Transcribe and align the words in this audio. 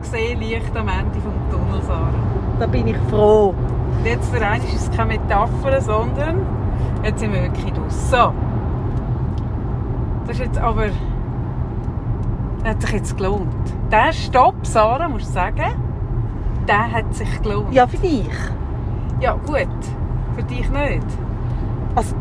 ich 0.00 0.08
sehe 0.08 0.36
Licht 0.36 0.76
am 0.76 0.88
Ende 0.88 1.18
vom 1.20 1.32
Tunnel, 1.50 1.82
Sarah. 1.82 2.10
Da 2.58 2.66
bin 2.66 2.86
ich 2.86 2.96
froh. 3.10 3.54
Und 3.98 4.04
jetzt 4.06 4.34
für 4.34 4.44
einen 4.44 4.64
ist 4.64 4.88
es 4.88 4.96
keine 4.96 5.14
Metapher, 5.14 5.80
sondern 5.80 6.40
jetzt 7.02 7.20
sind 7.20 7.32
wir 7.32 7.42
wirklich 7.42 7.72
draus. 7.72 8.10
So. 8.10 8.32
Das 10.26 10.36
ist 10.36 10.44
jetzt 10.44 10.58
aber... 10.58 10.86
Das 12.62 12.70
hat 12.74 12.82
sich 12.82 12.92
jetzt 12.92 13.16
gelohnt. 13.16 13.48
Der 13.90 14.12
Stopp, 14.12 14.54
Sarah, 14.62 15.08
musst 15.08 15.28
du 15.28 15.32
sagen, 15.32 15.74
der 16.66 16.92
hat 16.92 17.14
sich 17.14 17.42
gelohnt. 17.42 17.72
Ja, 17.74 17.86
für 17.86 17.98
dich. 17.98 18.30
Ja, 19.20 19.34
gut. 19.34 19.68
Für 20.34 20.42
dich 20.42 20.68
nicht. 20.70 21.06
Also, 21.94 22.14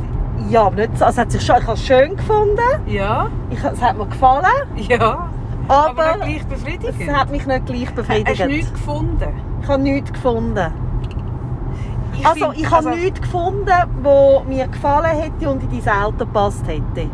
ja, 0.49 0.63
aber 0.65 0.75
nicht 0.75 0.97
so. 0.97 1.05
Also, 1.05 1.21
es 1.21 1.25
hat 1.25 1.31
sich 1.31 1.45
schon, 1.45 1.55
ich 1.57 1.63
habe 1.63 1.73
es 1.73 1.85
schön 1.85 2.15
gefunden. 2.17 2.59
Ja, 2.87 3.27
Ich, 3.49 3.63
es 3.63 3.81
hat 3.81 3.97
mir 3.97 4.05
gefallen. 4.05 4.45
ja. 4.75 5.29
Aber, 5.67 6.05
Aber, 6.13 6.25
nicht 6.25 6.47
gleich 6.49 6.59
befriedigend. 6.59 7.01
es 7.09 7.13
hat 7.15 7.31
mich 7.31 7.45
nicht 7.45 7.65
gleich 7.65 7.93
befriedigt. 7.95 8.29
Hast 8.29 8.39
du 8.41 8.47
nichts 8.47 8.73
gefunden? 8.73 9.27
Ich 9.61 9.67
habe 9.69 9.81
nichts 9.81 10.13
gefunden. 10.13 10.73
Ich 12.15 12.25
Also, 12.27 12.45
find- 12.51 12.57
ich 12.59 12.65
habe 12.65 12.75
also- 12.75 12.89
nichts 12.89 13.21
gefunden, 13.21 13.69
was 14.03 14.45
mir 14.45 14.67
gefallen 14.67 15.17
hätte 15.17 15.49
und 15.49 15.63
in 15.63 15.83
dein 15.83 16.03
Auto 16.03 16.17
gepasst 16.25 16.65
hätte. 16.67 17.09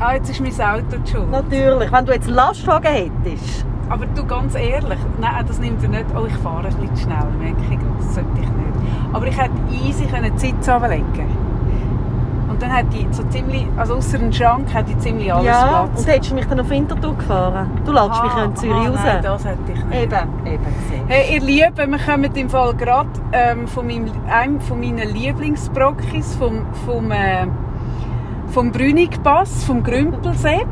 Ah, 0.00 0.14
jetzt 0.14 0.30
ist 0.30 0.40
mein 0.40 0.52
Auto 0.52 0.96
schuld. 1.04 1.30
Natürlich. 1.30 1.92
Wenn 1.92 2.06
du 2.06 2.12
jetzt 2.12 2.28
Lastwagen 2.28 2.92
hättest. 2.92 3.64
Aber 3.90 4.06
du, 4.06 4.24
ganz 4.24 4.54
ehrlich, 4.54 4.98
nein, 5.20 5.44
das 5.46 5.58
nimmt 5.58 5.82
er 5.82 5.88
nicht. 5.90 6.06
Oh, 6.16 6.24
ich 6.26 6.34
fahre 6.36 6.66
ein 6.68 6.74
bisschen 6.74 6.96
schnell, 6.96 7.26
merke 7.38 7.60
ich. 7.70 7.78
Das 7.98 8.14
sollte 8.14 8.30
ich 8.36 8.48
nicht. 8.48 9.12
Aber 9.12 9.26
ich 9.26 9.36
hätte 9.38 9.52
easy 9.70 10.06
können 10.06 10.32
die 10.34 10.38
Sitze 10.40 10.72
Und 12.54 12.62
dann 12.62 12.70
hätte 12.70 12.96
ich 12.96 13.08
so 13.10 13.24
ziemlich, 13.24 13.66
also 13.76 13.96
außer 13.96 14.16
dem 14.16 14.32
Schrank, 14.32 14.72
hätte 14.72 14.92
ich 14.92 14.98
ziemlich 14.98 15.34
alles 15.34 15.44
ja, 15.44 15.66
Platz. 15.66 15.98
und 15.98 16.06
hättest 16.06 16.30
du 16.30 16.34
mich 16.36 16.46
dann 16.46 16.60
auf 16.60 16.70
Winterthur 16.70 17.16
gefahren? 17.16 17.68
Du 17.84 17.90
lädst 17.90 18.22
mich 18.22 18.32
ja 18.32 18.44
in 18.44 18.54
Zürich 18.54 18.76
ah, 18.76 18.90
raus. 18.90 19.00
Nein, 19.04 19.22
das 19.24 19.44
hätte 19.44 19.72
ich 19.74 19.84
nicht. 19.84 20.02
Eben, 20.02 20.46
eben. 20.46 20.66
Hey, 21.08 21.34
ihr 21.34 21.40
Lieben, 21.40 21.90
wir 21.90 21.98
kommen 21.98 22.32
im 22.32 22.48
Fall 22.48 22.74
gerade 22.74 23.08
ähm, 23.32 23.66
von 23.66 23.88
meinem, 23.88 24.12
einem 24.30 24.60
von 24.60 24.78
meinen 24.78 25.12
Lieblingsbrockis, 25.12 26.36
vom, 26.36 26.64
vom, 26.86 27.10
äh, 27.10 27.48
vom 28.52 28.70
Brünigpass, 28.70 29.64
vom 29.64 29.82
Grümpelsepp. 29.82 30.68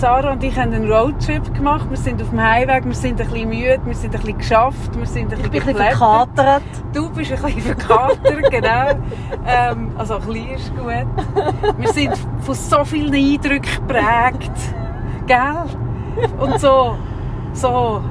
Sarah 0.00 0.32
und 0.32 0.42
ich 0.42 0.56
haben 0.56 0.72
einen 0.72 0.90
Roadtrip 0.90 1.54
gemacht. 1.54 1.90
Wir 1.90 1.96
sind 1.98 2.22
auf 2.22 2.30
dem 2.30 2.40
Heimweg, 2.40 2.86
wir 2.86 2.94
sind 2.94 3.20
ein 3.20 3.28
bisschen 3.28 3.50
müde, 3.50 3.80
wir 3.84 3.94
sind 3.94 4.14
ein 4.14 4.20
bisschen 4.22 4.38
geschafft, 4.38 4.98
wir 4.98 5.04
sind 5.04 5.30
ein 5.30 5.40
Ich 5.40 5.50
bisschen 5.50 5.74
bin 5.74 5.76
ein 5.76 5.88
bisschen 5.88 5.98
verkatert. 5.98 6.62
Du 6.94 7.10
bist 7.10 7.32
ein 7.32 7.42
bisschen 7.42 7.60
verkatert, 7.60 8.50
genau. 8.50 8.92
Ähm, 9.46 9.92
also 9.98 10.14
ein 10.14 10.20
bisschen 10.22 10.48
ist 10.52 10.74
gut. 10.74 11.76
Wir 11.76 11.92
sind 11.92 12.16
von 12.40 12.54
so 12.54 12.82
vielen 12.86 13.12
Eindrücken 13.12 13.86
geprägt. 13.86 14.74
Gell? 15.26 16.30
Und 16.38 16.58
so, 16.58 16.96
so 17.52 18.02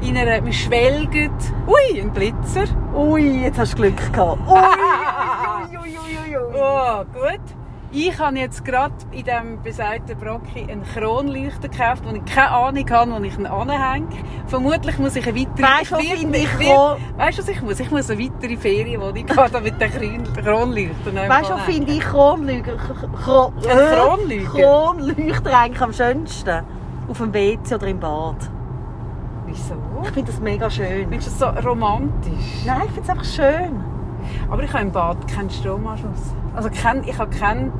in 0.00 0.16
einer, 0.16 0.42
wir 0.42 0.52
schwelgen. 0.54 1.30
Ui, 1.66 2.00
ein 2.00 2.10
Blitzer. 2.10 2.64
Ui, 2.96 3.42
jetzt 3.42 3.58
hast 3.58 3.74
du 3.74 3.82
Glück 3.82 4.12
gehabt. 4.14 4.40
Ui, 4.48 5.76
ui, 5.76 5.98
ui, 5.98 6.18
ui, 6.24 6.38
ui. 6.38 6.54
Oh, 6.54 7.04
gut. 7.12 7.57
Ich 7.90 8.18
habe 8.18 8.36
jetzt 8.38 8.66
gerade 8.66 8.92
in 9.12 9.24
diesem 9.24 9.62
besagten 9.62 10.18
Brocki 10.18 10.60
einen 10.70 10.82
Kronleuchter 10.84 11.68
gekauft, 11.68 12.02
wo 12.06 12.14
ich 12.14 12.22
keine 12.26 12.50
Ahnung 12.50 12.84
habe, 12.90 13.12
wo 13.12 13.22
ich 13.24 13.38
ihn 13.38 13.46
anhänge. 13.46 14.08
Vermutlich 14.46 14.98
muss 14.98 15.16
ich 15.16 15.26
eine 15.26 15.40
weitere... 15.40 15.62
Weisst 15.66 15.90
du, 15.92 15.94
was 15.96 16.02
ich 16.04 16.12
ich 16.12 16.58
will- 16.58 16.96
Weißt 17.16 17.38
du, 17.38 17.42
was 17.42 17.48
ich 17.48 17.62
muss? 17.62 17.80
Ich 17.80 17.90
muss 17.90 18.10
eine 18.10 18.22
weitere 18.22 18.56
Ferienwohnung 18.58 19.24
haben, 19.36 19.78
der 19.78 19.88
Kron- 19.88 20.24
Kronleuchter 20.44 21.12
nicht 21.12 21.28
Weißt 21.30 21.48
du, 21.50 21.54
was 21.54 21.62
finde 21.62 21.92
ich 21.92 22.00
Kronlüger? 22.00 22.76
Kron 23.24 23.52
Ein 23.56 23.96
Kronleuchter? 23.96 24.62
Kronleuchter 24.62 25.58
eigentlich 25.58 25.80
am 25.82 25.92
schönsten? 25.94 26.62
Auf 27.08 27.16
dem 27.16 27.32
WC 27.32 27.74
oder 27.74 27.86
im 27.86 28.00
Bad. 28.00 28.36
Wieso? 29.46 29.74
Ich 30.02 30.10
finde 30.10 30.30
das 30.30 30.40
mega 30.42 30.68
schön. 30.68 31.08
Findest 31.08 31.40
du 31.40 31.44
das 31.46 31.62
so 31.62 31.68
romantisch? 31.70 32.64
Nein, 32.66 32.82
ich 32.84 32.90
finde 32.92 33.02
es 33.02 33.08
einfach 33.08 33.24
schön. 33.24 33.80
Aber 34.50 34.62
ich 34.62 34.70
habe 34.74 34.82
im 34.84 34.92
Bad 34.92 35.26
keinen 35.26 35.48
Stromanschluss. 35.48 36.34
Also 36.58 36.70
kein, 36.70 37.04
ich 37.04 37.16
habe 37.16 37.30
keinen... 37.30 37.72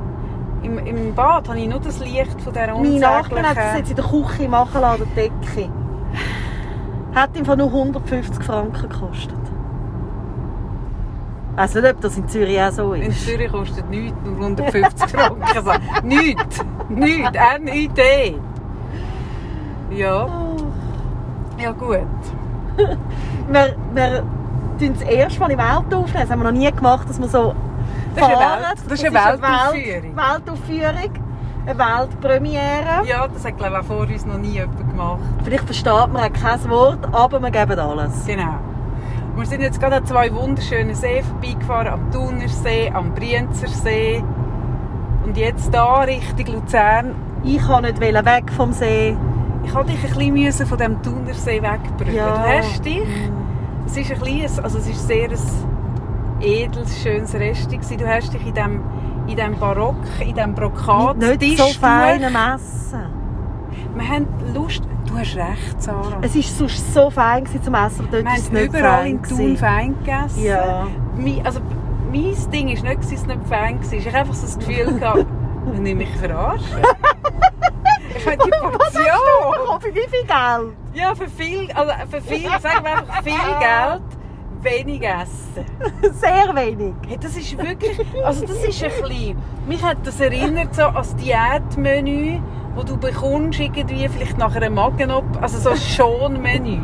Im, 0.62 0.78
Im 0.78 1.12
Bad 1.12 1.48
habe 1.48 1.58
ich 1.58 1.68
nur 1.68 1.80
das 1.80 1.98
Licht 1.98 2.40
von 2.40 2.52
dieser 2.52 2.74
Meine 2.74 3.00
Nachbarin 3.00 3.44
hat 3.44 3.56
das 3.56 3.64
unsäglichen... 3.64 3.78
jetzt 3.78 3.90
in 3.90 3.96
der 3.96 4.04
Küche 4.04 4.48
machen 4.48 4.80
lassen, 4.80 5.02
an 5.02 5.08
der 5.16 5.24
Decke. 5.24 5.68
Hat 7.12 7.30
Fall 7.44 7.56
nur 7.56 7.66
150 7.66 8.44
Franken 8.44 8.88
gekostet. 8.88 9.34
Ich 11.50 11.56
weiss 11.56 11.74
nicht, 11.74 11.86
ob 11.92 12.00
das 12.02 12.18
in 12.18 12.28
Zürich 12.28 12.60
auch 12.60 12.70
so 12.70 12.92
In 12.92 13.02
ist. 13.02 13.26
Zürich 13.26 13.50
kostet 13.50 13.90
nichts, 13.90 14.16
nur 14.24 14.36
150 14.36 15.10
Franken. 15.10 15.42
Also, 15.42 15.72
nichts, 16.04 16.64
nichts, 16.88 17.30
N-I-D. 17.56 18.38
Ja, 19.90 20.24
Oh. 20.24 20.56
ja 21.60 21.72
gut. 21.72 22.06
Wir, 23.48 23.74
wir 23.92 24.22
tun 24.78 24.92
das 24.92 25.02
erste 25.02 25.40
Mal 25.40 25.50
im 25.50 25.58
Auto 25.58 25.96
aufnehmen. 25.96 26.20
Das 26.20 26.30
haben 26.30 26.40
wir 26.40 26.52
noch 26.52 26.58
nie 26.58 26.70
gemacht, 26.70 27.08
dass 27.08 27.18
wir 27.18 27.28
so 27.28 27.54
Das 28.18 28.28
ist 28.28 28.34
eine 28.34 28.36
fahren. 28.36 28.60
Welt- 28.62 28.78
das 28.90 28.92
ist 28.92 29.04
eine 29.06 29.14
Welt- 29.14 29.42
Weltaufführung. 29.42 30.16
Weltaufführung. 30.16 31.12
Eine 31.66 31.78
Weltpremiere. 31.78 33.06
Ja, 33.06 33.28
das 33.28 33.44
hat 33.44 33.56
glaube 33.58 33.74
ich 33.74 33.80
auch 33.80 33.84
vor 33.84 34.00
uns 34.00 34.24
noch 34.26 34.38
nie 34.38 34.52
jemand 34.52 34.78
gemacht. 34.90 35.18
Vielleicht 35.44 35.64
versteht 35.64 36.12
man 36.12 36.16
auch 36.16 36.32
kein 36.32 36.70
Wort, 36.70 36.98
aber 37.12 37.40
wir 37.40 37.50
geben 37.50 37.78
alles. 37.78 38.24
Genau. 38.26 38.54
Wir 39.36 39.46
sind 39.46 39.60
jetzt 39.60 39.78
gerade 39.80 39.96
an 39.96 40.06
zwei 40.06 40.34
wunderschönen 40.34 40.94
Seen 40.94 41.22
vorbeigefahren, 41.24 41.88
am 41.92 42.10
Thunersee, 42.10 42.90
am 42.92 43.14
Brienzersee. 43.14 44.24
Und 45.24 45.36
jetzt 45.36 45.72
da 45.72 46.00
Richtung 46.00 46.54
Luzern. 46.54 47.14
Ich 47.44 47.58
kann 47.64 47.82
nicht 47.84 48.00
weg 48.00 48.50
vom 48.56 48.72
See. 48.72 49.16
Ich 49.64 49.74
hatte 49.74 49.92
dich 49.92 50.02
ein 50.18 50.34
bisschen 50.34 50.66
von 50.66 50.78
dem 50.78 51.02
Thunersee 51.02 51.62
wegbringen. 51.62 52.14
Ja. 52.16 52.32
Du 52.32 52.38
hast 52.58 52.84
dich. 52.84 53.02
Es 53.86 53.96
ist 53.96 54.10
ein 54.10 54.18
kleines, 54.20 54.58
also 54.58 54.78
es 54.78 54.88
ist 54.88 55.06
sehr 55.06 55.28
ein 55.30 55.38
edles, 56.41 57.03
schönes 57.03 57.32
gewesen. 57.32 57.99
Du 57.99 58.06
hast 58.09 58.32
dich 58.32 58.47
in 58.47 58.54
dem, 58.54 58.82
in 59.26 59.37
dem 59.37 59.59
Barock, 59.59 59.97
in 60.21 60.34
dem 60.34 60.54
Brokat, 60.54 61.19
Nicht, 61.19 61.41
nicht 61.41 61.59
so 61.59 61.69
fein 61.81 62.25
am 62.25 62.54
Essen. 62.54 63.03
Wir 63.94 64.09
haben 64.09 64.26
Lust. 64.54 64.82
Du 65.06 65.16
hast 65.16 65.37
recht, 65.37 65.82
Sarah. 65.82 66.19
Es 66.21 66.34
war 66.34 66.43
sonst 66.43 66.94
so 66.94 67.10
fein 67.10 67.47
zum 67.47 67.75
Essen, 67.75 68.06
aber 68.06 68.22
dort 68.22 68.37
ist 68.37 68.44
es 68.44 68.53
nicht 68.53 68.66
überall 68.66 69.03
fein 69.03 69.16
in 69.16 69.22
Thun 69.22 69.56
fein 69.56 69.99
gegessen. 69.99 70.44
Ja. 70.44 70.87
Mein, 71.16 71.44
also, 71.44 71.60
mein 72.12 72.50
Ding 72.53 72.69
war 72.69 72.88
nicht, 72.88 72.99
dass 72.99 73.12
es 73.12 73.26
nicht 73.26 73.41
fein 73.49 73.81
war. 73.81 73.93
Ich 73.93 74.06
hatte 74.06 74.19
einfach 74.19 74.34
so 74.34 74.47
das 74.47 74.59
Gefühl, 74.59 74.99
gehabt, 74.99 75.26
man 75.66 75.82
nimmt 75.82 75.99
mich 75.99 76.16
verarschen. 76.16 76.66
ich 78.16 78.26
meine, 78.26 78.38
die 78.44 78.50
Portion. 78.50 79.81
Für 79.81 79.94
wie 79.94 80.09
viel 80.09 80.26
Geld? 80.26 80.76
Ja, 80.94 81.15
für 81.15 81.28
viel, 81.28 81.70
also 81.72 81.93
für 82.10 82.20
viel, 82.20 82.50
sagen 82.60 82.84
wir 82.84 82.99
einfach 82.99 83.22
viel 83.22 83.32
Geld, 83.32 84.03
wenig 84.62 85.02
essen. 85.02 85.64
Sehr 86.14 86.54
wenig. 86.54 86.94
Hey, 87.06 87.19
das 87.20 87.36
ist 87.36 87.56
wirklich, 87.56 87.98
also 88.24 88.46
das 88.46 88.64
ist 88.64 88.82
ein 88.82 88.91
bisschen, 88.91 89.36
mich 89.66 89.82
hat 89.82 89.98
das 90.04 90.20
erinnert 90.20 90.74
so 90.74 90.82
an 90.82 90.94
das 90.94 91.14
Diätmenü, 91.16 92.41
wo 92.74 92.82
du 92.82 92.96
bekommst 92.96 93.58
irgendwie 93.60 94.08
vielleicht 94.08 94.38
nach 94.38 94.54
einer 94.54 94.70
magen 94.70 95.10
also 95.41 95.58
so 95.58 95.70
ein 95.70 95.76
Schonmenü. 95.76 96.78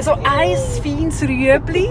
So 0.00 0.12
ein 0.12 0.56
feines 0.82 1.22
Rüebli. 1.22 1.88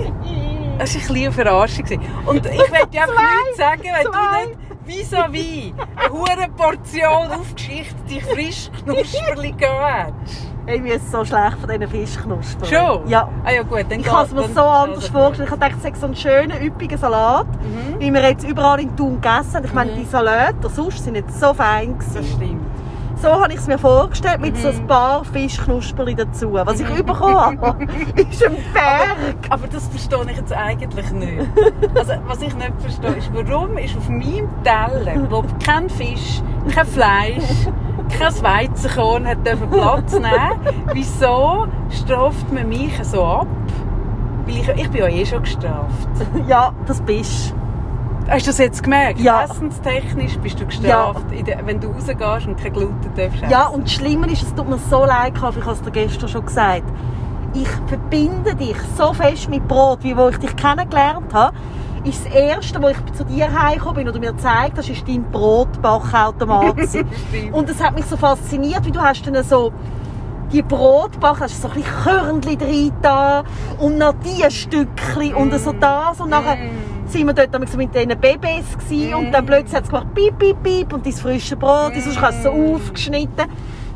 Das 0.77 0.93
war 0.93 1.01
ein 1.01 1.07
bisschen 1.07 1.15
eine 1.15 1.31
Verarschung. 1.31 1.85
Und 2.25 2.45
ich 2.45 2.51
will 2.51 2.87
dir 2.91 3.03
einfach 3.03 3.43
nichts 3.43 3.57
sagen, 3.57 3.83
wenn 3.83 4.11
Zwei. 4.11 4.43
du 4.43 4.49
nicht 4.49 4.67
vis-à-vis 4.87 5.73
eine 5.95 6.13
hohe 6.13 6.47
Portion 6.55 7.31
aufgeschichtet 7.31 8.23
frisch 8.31 8.69
Knusperli 8.83 9.53
hättest. 9.59 10.46
Ich 10.69 10.83
bin 10.83 10.99
so 11.11 11.23
schlecht 11.23 11.57
von 11.59 11.69
diesen 11.69 11.87
Fischknuspern. 11.87 12.65
Schon? 12.67 13.07
Ja. 13.07 13.29
Ah 13.45 13.51
ja 13.51 13.63
gut, 13.63 13.85
dann 13.89 14.01
Ich 14.01 14.11
habe 14.11 14.25
es 14.25 14.33
mir 14.33 14.43
so 14.49 14.61
anders 14.61 15.07
vorgestellt. 15.07 15.49
Ich 15.53 15.59
dachte, 15.59 15.75
es 15.77 15.83
sei 15.83 15.93
so 15.95 16.07
ein 16.07 16.15
schöner, 16.15 16.61
üppiger 16.61 16.97
Salat, 16.97 17.47
Mhm. 17.47 17.99
wie 17.99 18.13
wir 18.13 18.21
jetzt 18.21 18.45
überall 18.47 18.79
in 18.81 18.93
Thun 18.97 19.21
gegessen 19.21 19.55
haben. 19.55 19.65
Ich 19.65 19.73
meine, 19.73 19.91
Mhm. 19.93 19.95
die 19.99 20.05
Salate 20.05 20.69
sonst 20.69 21.03
sind 21.05 21.13
nicht 21.13 21.31
so 21.33 21.53
fein 21.53 21.95
Das 21.97 22.13
gewesen. 22.13 22.35
stimmt. 22.35 22.61
So 23.19 23.29
habe 23.31 23.51
ich 23.51 23.57
es 23.59 23.65
mir 23.67 23.79
vorgestellt, 23.79 24.41
mit 24.41 24.55
Mhm. 24.55 24.59
so 24.61 24.67
ein 24.67 24.85
paar 24.87 25.23
Fischknusperli 25.25 26.13
dazu. 26.15 26.51
Was 26.53 26.79
ich 26.81 26.87
bekommen 27.03 27.35
habe, 27.61 27.83
ist 28.29 28.45
ein 28.45 28.57
Berg. 28.73 29.37
Aber 29.49 29.67
das 29.67 29.87
verstehe 29.87 30.19
ich 30.29 30.37
jetzt 30.37 30.53
eigentlich 30.53 31.09
nicht. 31.11 31.47
Also, 31.95 32.13
was 32.27 32.41
ich 32.41 32.53
nicht 32.53 32.73
verstehe, 32.79 33.15
ist, 33.15 33.31
warum 33.33 33.77
ist 33.77 33.95
auf 33.97 34.09
meinem 34.09 34.49
Teller, 34.63 35.15
wo 35.29 35.43
kein 35.65 35.89
Fisch, 35.89 36.41
kein 36.75 36.85
Fleisch, 36.85 37.67
kein 38.09 38.43
Weizenkorn 38.43 39.27
hat 39.27 39.45
dürfen 39.45 39.69
Platz 39.69 40.13
nehmen, 40.19 40.83
wieso 40.93 41.67
straft 41.89 42.51
man 42.51 42.69
mich 42.69 42.93
so 43.03 43.23
ab? 43.23 43.47
Weil 44.45 44.57
ich, 44.57 44.67
ich 44.69 44.89
bin 44.89 45.01
ja 45.01 45.07
eh 45.07 45.25
schon 45.25 45.43
gestraft. 45.43 46.07
Ja, 46.47 46.71
das 46.85 47.01
bist 47.01 47.53
Hast 48.29 48.45
du 48.45 48.49
das 48.49 48.57
jetzt 48.57 48.83
gemerkt? 48.83 49.19
Ja. 49.21 49.45
Essenstechnisch 49.45 50.37
bist 50.39 50.59
du 50.59 50.65
gestraft, 50.65 51.23
der, 51.31 51.65
wenn 51.65 51.79
du 51.79 51.87
rausgehst 51.87 52.47
und 52.47 52.57
kein 52.57 52.73
Gluten 52.73 53.09
darfst 53.15 53.37
essen. 53.37 53.49
Ja, 53.49 53.67
und 53.67 53.85
das 53.85 53.93
Schlimme 53.93 54.29
ist, 54.29 54.43
es 54.43 54.53
tut 54.53 54.67
mir 54.67 54.77
so 54.77 55.05
leid, 55.05 55.33
ich 55.35 55.41
habe 55.41 55.71
es 55.71 55.81
dir 55.81 55.91
gestern 55.91 56.27
schon 56.27 56.45
gesagt. 56.45 56.83
Ich 57.53 57.69
verbinde 57.87 58.53
dich 58.53 58.75
so 58.97 59.13
fest 59.13 59.49
mit 59.49 59.65
Brot, 59.67 59.99
wie 60.03 60.17
wo 60.17 60.27
ich 60.27 60.37
dich 60.37 60.53
kennengelernt 60.57 61.33
habe. 61.33 61.55
Ist 62.07 62.25
das 62.25 62.33
Erste, 62.33 62.81
wo 62.81 62.87
ich 62.87 62.97
zu 63.13 63.25
dir 63.25 63.51
heimgekommen 63.51 63.95
bin 63.95 64.09
oder 64.09 64.19
mir 64.19 64.31
gezeigt 64.31 64.77
hast, 64.77 64.89
ist 64.89 65.07
dein 65.07 65.23
Brotbachautomat. 65.29 66.77
und 67.51 67.69
es 67.69 67.83
hat 67.83 67.95
mich 67.95 68.05
so 68.05 68.15
fasziniert, 68.15 68.85
wie 68.85 68.91
du 68.91 69.01
hast 69.01 69.27
dann 69.27 69.43
so 69.43 69.73
die 70.51 70.61
Brotbacken, 70.61 71.41
hast 71.41 71.61
so 71.61 71.67
ein 71.67 71.73
bisschen 71.73 71.91
Körnchen 72.03 72.57
drin 72.57 72.93
da 73.01 73.43
und 73.79 73.97
noch 73.97 74.13
die 74.23 74.49
Stückchen 74.49 75.35
und 75.35 75.53
so 75.59 75.73
das 75.73 76.21
und 76.21 76.29
nachher 76.29 76.57
Mm. 77.07 77.09
sind 77.09 77.25
wir 77.25 77.33
dort 77.33 77.59
mit 77.59 77.95
diesen 77.95 78.19
Babys 78.19 78.77
gewesen, 78.77 79.13
und 79.15 79.31
dann 79.31 79.45
plötzlich 79.45 79.75
hat 79.75 79.83
es 79.83 79.89
gemacht 79.89 80.13
piep, 80.13 80.37
piep, 80.37 80.61
piep 80.63 80.93
und 80.93 81.05
dein 81.05 81.13
frische 81.13 81.55
Brot, 81.55 81.95
mm. 81.95 81.99
sonst 81.99 82.21
hast 82.21 82.39
du 82.39 82.43
so 82.43 82.75
aufgeschnitten. 82.75 83.45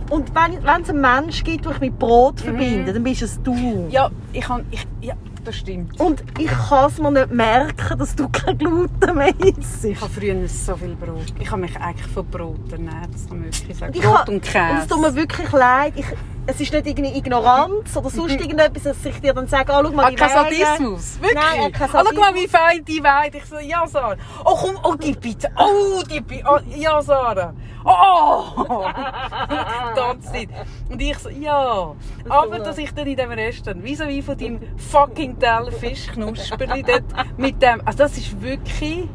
Und 0.10 0.32
wenn, 0.36 0.64
wenn 0.64 0.82
es 0.82 0.90
einen 0.90 1.02
Mensch 1.02 1.44
gibt, 1.44 1.66
der 1.66 1.72
ich 1.74 1.80
mit 1.80 1.98
Brot 1.98 2.42
verbinde, 2.42 2.92
dann 2.92 3.04
bist 3.04 3.22
es 3.22 3.42
du. 3.42 3.88
Ja, 3.90 4.10
ich 4.34 4.42
kann... 4.42 4.66
Ich, 4.72 4.86
ja, 5.02 5.14
das 5.46 5.56
stimmt. 5.58 6.00
Und 6.00 6.24
ich 6.40 6.48
kann 6.48 6.90
es 6.90 6.98
mir 6.98 7.12
nicht 7.12 7.32
merken, 7.32 7.98
dass 8.00 8.16
du 8.16 8.30
kein 8.30 8.58
Gluten 8.58 9.16
mehr 9.16 9.34
isst. 9.40 9.86
Ich 9.86 10.00
habe 10.00 10.12
früher 10.12 10.48
so 10.48 10.76
viel 10.76 10.96
Brot. 10.96 11.26
Ich 11.40 11.50
habe 11.52 11.62
mich 11.62 11.76
eigentlich 11.78 12.08
von 12.12 12.26
Brot 12.28 12.72
ernährt, 12.72 13.10
das 13.14 13.28
kann 13.28 13.40
man 13.40 13.46
wirklich 13.54 13.78
sagen. 13.78 13.94
Ich 13.96 14.02
Brot 14.02 14.30
und 14.30 14.42
Käse. 14.42 14.60
Und 14.72 14.78
es 14.80 14.88
tut 14.88 15.02
mir 15.02 15.16
wirklich 15.16 15.52
leid. 15.52 15.94
Ich, 15.96 16.06
es 16.48 16.60
ist 16.60 16.74
nicht 16.74 16.88
irgendwie 16.88 17.18
Ignoranz 17.18 17.96
oder 17.96 18.10
sonst 18.10 18.32
irgendetwas, 18.32 18.84
dass 18.84 19.06
ich 19.06 19.20
dir 19.22 19.34
dann 19.34 19.48
sage, 19.48 19.72
oh, 19.74 19.82
schau 19.84 19.92
mal, 19.92 20.06
Ah, 20.06 20.10
die 20.10 20.16
kein. 20.16 20.30
Sadismus? 20.30 21.20
Wirklich? 21.22 21.36
Nein, 21.36 21.68
äh, 21.68 21.72
kein 21.72 21.90
Ah, 21.96 22.04
schau 22.14 22.20
mal, 22.20 22.36
wie 22.36 22.48
fein 22.48 22.84
die 22.86 23.04
weht. 23.04 23.36
Ich 23.36 23.46
so, 23.46 23.60
ja, 23.60 23.86
Sarah. 23.88 24.16
Oh, 24.44 24.56
komm, 24.60 24.78
oh, 24.84 24.96
die 24.96 25.14
Pizza. 25.14 25.50
Oh, 25.58 26.02
die 26.10 26.22
Pizza. 26.22 26.56
Oh, 26.56 26.60
ja, 26.76 27.02
Sarah. 27.02 27.54
Oh! 27.84 28.66
die 28.68 29.96
ganze 29.96 30.32
Zeit. 30.32 30.50
Und 30.90 31.02
ich 31.02 31.18
so, 31.18 31.30
ja. 31.30 31.96
Aber 32.30 32.60
dass 32.60 32.78
ich 32.78 32.94
dann 32.94 33.08
in 33.08 33.16
diesem 33.16 33.32
Restaurant, 33.32 33.84
wie 33.84 33.96
so 33.96 34.08
wie 34.08 34.22
von 34.22 34.38
deinem 34.38 34.60
fucking 34.78 35.40
Teller 35.40 35.72
Fischknusperli 35.72 36.84
dort 36.88 37.04
mit 37.38 37.62
dem, 37.62 37.82
also 37.86 38.00
das 38.00 38.18
ist 38.18 38.42
wirklich, 38.42 39.08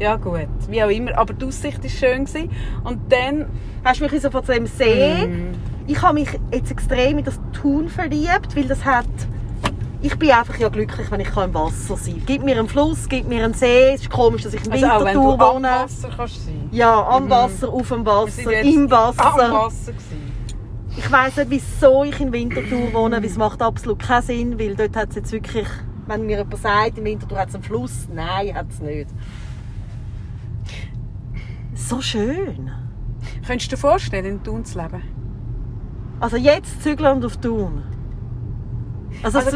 ja 0.00 0.16
gut, 0.16 0.48
wie 0.68 0.82
auch 0.82 0.88
immer, 0.88 1.16
aber 1.16 1.34
die 1.34 1.46
Aussicht 1.46 1.82
war 1.82 1.90
schön. 1.90 2.24
Gewesen. 2.24 2.50
Und 2.84 3.12
dann, 3.12 3.46
Hast 3.84 4.00
du 4.00 4.04
mich 4.08 4.22
so 4.22 4.30
von 4.30 4.42
dem 4.46 4.66
See? 4.66 5.26
Mm. 5.26 5.52
Ich 5.86 6.00
habe 6.00 6.14
mich 6.14 6.28
jetzt 6.50 6.70
extrem 6.70 7.18
in 7.18 7.24
das 7.24 7.38
Thun 7.52 7.90
verliebt, 7.90 8.56
weil 8.56 8.64
das 8.64 8.82
hat... 8.84 9.04
Ich 10.04 10.18
bin 10.18 10.30
einfach 10.32 10.58
ja 10.58 10.68
glücklich, 10.68 11.10
wenn 11.10 11.20
ich 11.20 11.34
im 11.34 11.54
Wasser 11.54 11.96
sein 11.96 12.16
kann. 12.16 12.26
Gib 12.26 12.44
mir 12.44 12.58
einen 12.58 12.68
Fluss, 12.68 13.08
gib 13.08 13.26
mir 13.26 13.42
einen 13.42 13.54
See. 13.54 13.94
Es 13.94 14.02
ist 14.02 14.10
komisch, 14.10 14.42
dass 14.42 14.52
ich 14.52 14.62
im 14.66 14.72
also 14.72 14.84
Winterthur 14.84 15.40
am 15.40 15.54
wohne. 15.54 15.68
Wasser 15.68 16.10
kannst 16.14 16.44
sein. 16.44 16.68
Ja, 16.72 17.08
am 17.08 17.30
Wasser, 17.30 17.70
auf 17.70 17.88
dem 17.88 18.04
Wasser, 18.04 18.60
im 18.60 18.90
Wasser. 18.90 19.24
Am 19.24 19.52
Wasser 19.52 19.92
gewesen. 19.92 20.32
Ich 20.94 21.10
weiss 21.10 21.36
nicht, 21.38 21.48
wieso 21.48 22.04
ich 22.04 22.20
in 22.20 22.34
Winterthur 22.34 22.92
wohne, 22.92 23.16
weil 23.16 23.24
es 23.24 23.38
macht 23.38 23.62
absolut 23.62 24.00
keinen 24.00 24.22
Sinn, 24.22 24.58
weil 24.58 24.76
dort 24.76 24.94
hat 24.94 25.08
es 25.08 25.14
jetzt 25.16 25.32
wirklich, 25.32 25.68
wenn 26.06 26.26
mir 26.26 26.36
jemand 26.36 26.60
sagt, 26.60 26.98
in 26.98 27.04
Winterthur 27.04 27.38
hat 27.38 27.48
es 27.48 27.54
einen 27.54 27.64
Fluss, 27.64 28.06
nein, 28.12 28.54
hat 28.54 28.66
es 28.68 28.80
nicht. 28.80 29.08
So 31.74 32.02
schön. 32.02 32.70
Könntest 33.46 33.72
du 33.72 33.76
dir 33.76 33.80
vorstellen, 33.80 34.26
in 34.26 34.42
Thun 34.42 34.66
zu 34.66 34.78
leben? 34.78 35.02
Also 36.20 36.36
jetzt 36.36 36.82
zügeln 36.82 37.16
und 37.16 37.24
auf 37.24 37.38
Thun. 37.38 37.84
Also, 39.24 39.38
Also 39.38 39.50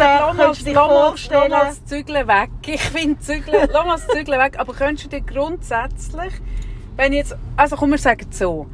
Lass 1.31 1.49
mal 1.51 1.65
das 1.67 1.85
Zügeln 1.85 2.27
weg. 2.29 2.51
Ich 2.67 2.83
finde 2.83 3.21
Zügeln, 3.21 3.69
lass 3.71 3.87
mal 3.87 3.97
das 3.97 4.07
Zügeln 4.07 4.41
weg. 4.41 4.59
Aber 4.59 4.73
könntest 4.73 5.05
du 5.05 5.09
dir 5.11 5.21
grundsätzlich, 5.21 6.33
wenn 6.97 7.13
jetzt, 7.13 7.37
also 7.57 7.77
komm, 7.77 7.91
wir 7.91 7.99
sagen 7.99 8.27
es 8.31 8.39
so, 8.39 8.67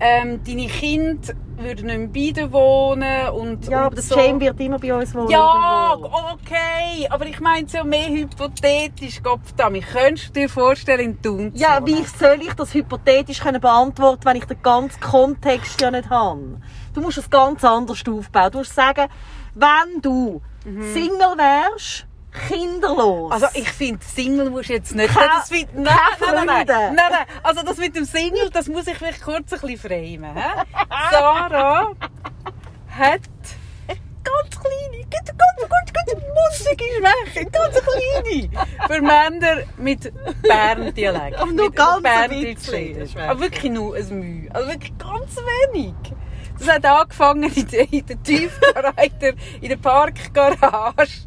ähm, 0.00 0.40
deine 0.44 0.66
Kinder 0.66 1.34
würden 1.58 1.86
nicht 1.86 1.98
mehr 1.98 2.08
bei 2.08 2.32
dir 2.32 2.52
wohnen 2.52 3.28
und 3.28 3.68
ja, 3.68 3.80
und 3.80 3.84
aber 3.84 3.96
das 3.96 4.08
so. 4.08 4.18
Jane 4.18 4.40
wird 4.40 4.58
immer 4.60 4.78
bei 4.78 4.94
uns 4.94 5.14
wohnen. 5.14 5.28
Ja, 5.28 5.90
irgendwo. 5.92 6.08
okay, 6.32 7.06
aber 7.10 7.26
ich 7.26 7.38
meine 7.40 7.68
so 7.68 7.84
mehr 7.84 8.08
hypothetisch, 8.08 9.22
Gottverdammt. 9.22 9.84
Könntest 9.92 10.28
du 10.30 10.40
dir 10.40 10.48
vorstellen, 10.48 11.00
in 11.00 11.22
Thun 11.22 11.54
zu 11.54 11.62
Ja, 11.62 11.84
wie 11.84 12.02
soll 12.04 12.40
ich 12.40 12.54
das 12.54 12.72
hypothetisch 12.72 13.40
können 13.40 13.60
beantworten, 13.60 14.24
wenn 14.24 14.36
ich 14.36 14.46
den 14.46 14.62
ganzen 14.62 15.00
Kontext 15.00 15.80
ja 15.80 15.90
nicht 15.90 16.08
habe? 16.08 16.60
Du 16.94 17.02
musst 17.02 17.18
es 17.18 17.28
ganz 17.28 17.62
anders 17.62 18.02
aufbauen. 18.08 18.50
Du 18.52 18.58
musst 18.58 18.74
sagen, 18.74 19.08
wenn 19.54 20.00
du 20.00 20.40
Single 20.64 21.36
wärst, 21.36 22.06
kinderlos. 22.48 23.32
Also 23.32 23.46
ich 23.54 23.68
finde, 23.70 24.04
Single 24.04 24.50
musst 24.50 24.68
du 24.68 24.74
jetzt 24.74 24.94
nicht... 24.94 25.12
Keine- 25.14 25.28
das 25.38 25.48
find, 25.48 25.74
nein, 25.74 25.94
nein, 26.20 26.46
nein, 26.46 26.66
nein, 26.66 26.94
nein. 26.96 27.26
Also 27.42 27.62
das 27.62 27.76
mit 27.78 27.96
dem 27.96 28.04
Single, 28.04 28.50
das 28.50 28.68
muss 28.68 28.86
ich 28.86 28.96
vielleicht 28.96 29.22
kurz 29.22 29.52
ein 29.52 29.60
bisschen 29.60 29.78
framen. 29.78 30.36
Sarah 31.10 31.92
hat 32.88 33.20
ganz 34.22 34.50
kleine, 34.60 35.04
ganz, 35.10 35.28
ganz, 35.28 35.68
ganz, 35.68 35.92
ganz 35.92 36.22
mussige 36.34 36.84
Schwäche, 36.84 37.46
ganz 37.50 37.80
kleine, 37.80 38.50
für 38.86 39.00
Männer 39.02 39.62
mit 39.76 40.12
Bern-Dialekt. 40.42 41.36
Aber 41.38 41.52
nur 41.52 41.66
Mit 41.66 41.76
ganz. 41.76 42.66
Schwäche. 42.66 43.22
Aber 43.28 43.40
wirklich 43.40 43.72
nur 43.72 43.96
ein 43.96 44.18
Mühe. 44.20 44.50
Also 44.54 44.68
wirklich 44.68 44.92
ganz 44.98 45.36
wenig. 45.72 45.94
Das 46.58 46.68
hat 46.68 46.84
angefangen 46.84 47.50
in 47.54 47.68
der, 47.68 47.90
in 47.92 48.04
der 48.04 48.22
Tiefgarage, 48.22 49.34
in 49.62 49.68
der 49.70 49.76
Parkgarage. 49.76 51.22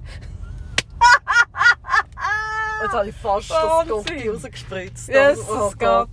Jetzt 2.84 2.94
habe 2.94 3.10
ich 3.10 3.16
fast 3.16 3.50
Wahnsinn. 3.50 3.96
Gocki 3.96 4.30
rausgespritzt. 4.30 5.08
Jesus 5.08 5.50
Oh 5.50 5.72
Gott. 5.80 6.10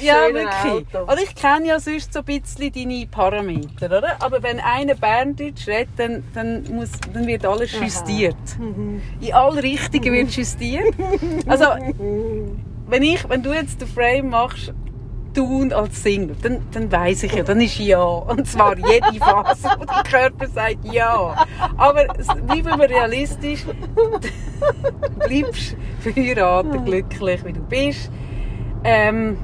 Ja, 0.00 0.32
wirklich. 0.32 0.86
Also 1.06 1.22
ich 1.22 1.34
kenne 1.34 1.66
ja 1.68 1.78
sonst 1.78 2.12
so 2.12 2.20
ein 2.20 2.24
bisschen 2.24 2.72
deine 2.72 3.06
Parameter, 3.06 3.86
oder? 3.86 4.16
Aber 4.20 4.42
wenn 4.42 4.58
einer 4.58 4.94
Berndeutsch 4.94 5.68
redet, 5.68 5.90
dann, 5.96 6.24
dann, 6.34 6.64
muss, 6.74 6.90
dann 7.12 7.26
wird 7.26 7.46
alles 7.46 7.72
justiert. 7.72 8.36
Mhm. 8.58 9.00
In 9.20 9.32
alle 9.32 9.62
Richtungen 9.62 10.12
wird 10.12 10.30
justiert. 10.30 10.92
Also, 11.46 11.66
wenn, 12.88 13.02
ich, 13.02 13.28
wenn 13.28 13.42
du 13.42 13.52
jetzt 13.52 13.80
den 13.80 13.88
Frame 13.88 14.30
machst, 14.30 14.72
tun 15.38 15.72
als 15.72 16.02
Single, 16.02 16.34
dann, 16.42 16.58
dann 16.72 16.90
weiss 16.90 17.22
ich 17.22 17.32
ja, 17.32 17.42
dann 17.44 17.60
ist 17.60 17.78
ja. 17.78 18.02
Und 18.02 18.46
zwar 18.46 18.76
jede 18.76 19.12
Phase, 19.20 19.68
wo 19.78 19.84
der 19.84 20.02
Körper 20.02 20.46
sagt 20.48 20.84
ja. 20.92 21.34
Aber 21.76 22.04
bleiben 22.46 22.80
wir 22.80 22.90
realistisch. 22.90 23.64
Du 23.94 24.18
bleibst 25.28 25.76
verheiratet, 26.00 26.84
glücklich, 26.84 27.44
wie 27.44 27.52
du 27.52 27.60
bist. 27.60 28.10
Ähm, 28.84 29.36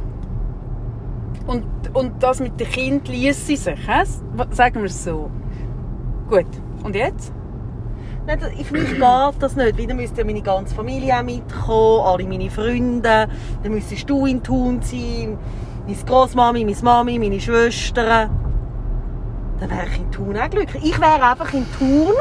und, 1.46 1.64
und 1.92 2.22
das 2.22 2.40
mit 2.40 2.58
den 2.58 2.68
Kindern 2.68 3.12
ließe 3.14 3.56
sich, 3.56 3.64
he? 3.64 4.04
sagen 4.50 4.76
wir 4.76 4.84
es 4.86 5.04
so. 5.04 5.30
Gut, 6.28 6.46
und 6.82 6.96
jetzt? 6.96 7.32
Nein, 8.26 8.38
das- 8.40 8.66
für 8.66 8.72
mich 8.74 8.90
geht 8.90 9.02
das 9.38 9.54
nicht. 9.54 9.76
Wieder 9.76 9.94
müsste 9.94 10.22
ja 10.22 10.26
meine 10.26 10.40
ganze 10.40 10.74
Familie 10.74 11.18
auch 11.18 11.22
mitkommen, 11.22 12.00
alle 12.06 12.24
meine 12.26 12.50
Freunde. 12.50 13.28
Dann 13.62 13.72
müsstest 13.72 14.08
du 14.08 14.24
in 14.26 14.42
Thun 14.42 14.80
sein, 14.82 15.36
meine 15.86 15.96
Großmami, 16.04 16.64
meine 16.64 16.76
Mami, 16.82 17.18
meine 17.18 17.40
Schwestern. 17.40 18.30
Dann 19.60 19.70
wäre 19.70 19.86
ich 19.86 19.98
in 20.00 20.10
Thun 20.10 20.36
auch 20.36 20.50
glücklich. 20.50 20.84
Ich 20.84 21.00
wäre 21.00 21.22
einfach 21.30 21.52
in 21.52 21.64
Thun, 21.78 22.12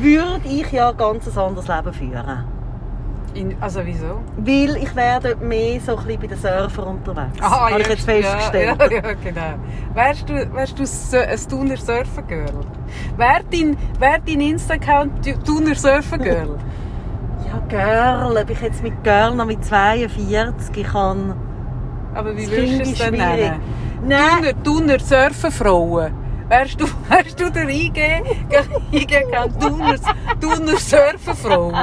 würde 0.00 0.40
ich 0.48 0.70
ja 0.72 0.90
ein 0.90 0.96
ganz 0.96 1.36
anderes 1.36 1.68
Leben 1.68 1.92
führen. 1.92 2.44
In, 3.34 3.54
also 3.60 3.80
wieso? 3.84 4.20
Weil 4.38 4.76
ich 4.82 4.96
wäre 4.96 5.20
dort 5.22 5.42
mehr 5.42 5.78
so 5.80 5.96
ein 5.96 6.04
bisschen 6.06 6.20
bei 6.20 6.26
den 6.28 6.38
Surfern 6.38 6.84
unterwegs. 6.88 7.40
Habe 7.40 7.78
ich 7.80 7.86
ja, 7.86 7.92
jetzt 7.92 8.04
festgestellt. 8.04 8.76
Ja, 8.80 8.90
ja, 8.90 9.12
genau. 9.12 9.54
Wärst 9.94 10.28
du, 10.28 10.54
wärst 10.54 10.78
du 10.78 10.86
so- 10.86 11.18
ein 11.18 11.38
Thuner 11.48 11.76
Surfer-Girl? 11.76 12.64
Wäre 13.16 13.40
dein, 13.52 13.76
wär 14.00 14.18
dein 14.26 14.40
Insta-Account 14.40 15.44
Thuner 15.44 15.74
Surfer-Girl? 15.74 16.58
Ja, 17.46 17.60
Girl, 17.68 18.36
ob 18.36 18.50
ich 18.50 18.60
jetzt 18.60 18.82
mit 18.82 19.02
Girl 19.04 19.34
noch 19.34 19.46
mit 19.46 19.64
42 19.64 20.84
kann. 20.84 21.34
Aber 22.18 22.36
wie 22.36 22.46
Das 22.46 22.50
würdest 22.50 22.80
du 22.80 22.90
es 22.90 22.98
denn 22.98 23.14
nennen? 23.14 23.60
Nein, 24.02 24.62
Thuner, 24.64 24.98
Surfer-Frauen. 24.98 26.12
Wärst 26.48 26.80
du, 26.80 26.86
wärst 27.08 27.38
du 27.38 27.48
der 27.48 27.68
IG, 27.68 28.00
IG-Account 28.92 29.60
Thuner, 29.60 29.94
Thuner 30.40 30.76
Surfer-Frauen? 30.78 31.76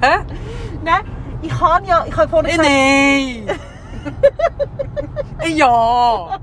Hä? 0.00 0.24
nein, 0.82 1.02
ich 1.42 1.50
kann 1.58 1.84
ja, 1.84 2.06
ich 2.08 2.16
habe 2.16 2.28
vorhin 2.28 2.50
gesagt, 2.50 2.68
Nein! 2.68 3.50
ja! 5.56 6.38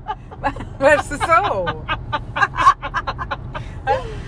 Wärst 0.78 1.10
du 1.10 1.16
so? 1.16 1.66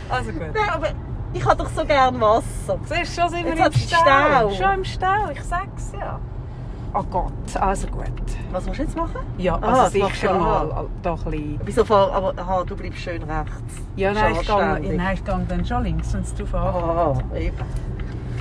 Also 0.09 0.33
gut. 0.33 0.53
Nein, 0.53 0.69
aber 0.69 0.89
ich 1.33 1.45
habe 1.45 1.57
doch 1.63 1.71
so 1.71 1.85
gern 1.85 2.21
Wasser. 2.21 2.79
Siehst 2.87 3.17
du, 3.17 3.21
schon 3.21 3.31
sind 3.31 3.45
wir 3.45 3.67
im 3.67 3.73
Stau. 3.73 3.97
Stau. 4.01 4.51
Schon 4.51 4.75
im 4.75 4.85
Stau, 4.85 5.31
ich 5.33 5.43
sag's 5.45 5.93
ja. 5.97 6.19
Oh 6.95 7.03
Gott, 7.11 7.33
also 7.59 7.87
gut. 7.89 8.05
Was 8.51 8.67
musst 8.67 8.79
du 8.79 8.83
jetzt 8.83 8.97
machen? 8.97 9.21
Ja, 9.39 9.55
Ah, 9.63 9.85
also 9.85 9.99
machst 9.99 10.21
sicher 10.21 10.35
du, 10.35 10.39
mal 10.41 10.87
doch 11.03 11.25
ein 11.25 11.31
bisschen. 11.31 11.61
Wieso 11.65 11.85
fahr, 11.87 12.13
aber 12.13 12.35
aha, 12.39 12.65
du 12.65 12.77
bleibst 12.77 13.01
schön 13.01 13.23
rechts. 13.23 13.75
Ja, 13.97 14.13
nein, 14.13 14.35
ich 14.39 14.47
gehe, 14.47 14.97
nein, 14.97 15.15
ich 15.15 15.25
gehe 15.25 15.47
dann 15.49 15.65
schon 15.65 15.83
links, 15.85 16.13
wenn 16.13 16.21
ankommt. 16.55 16.55
Aha, 16.55 17.23
eben. 17.39 17.57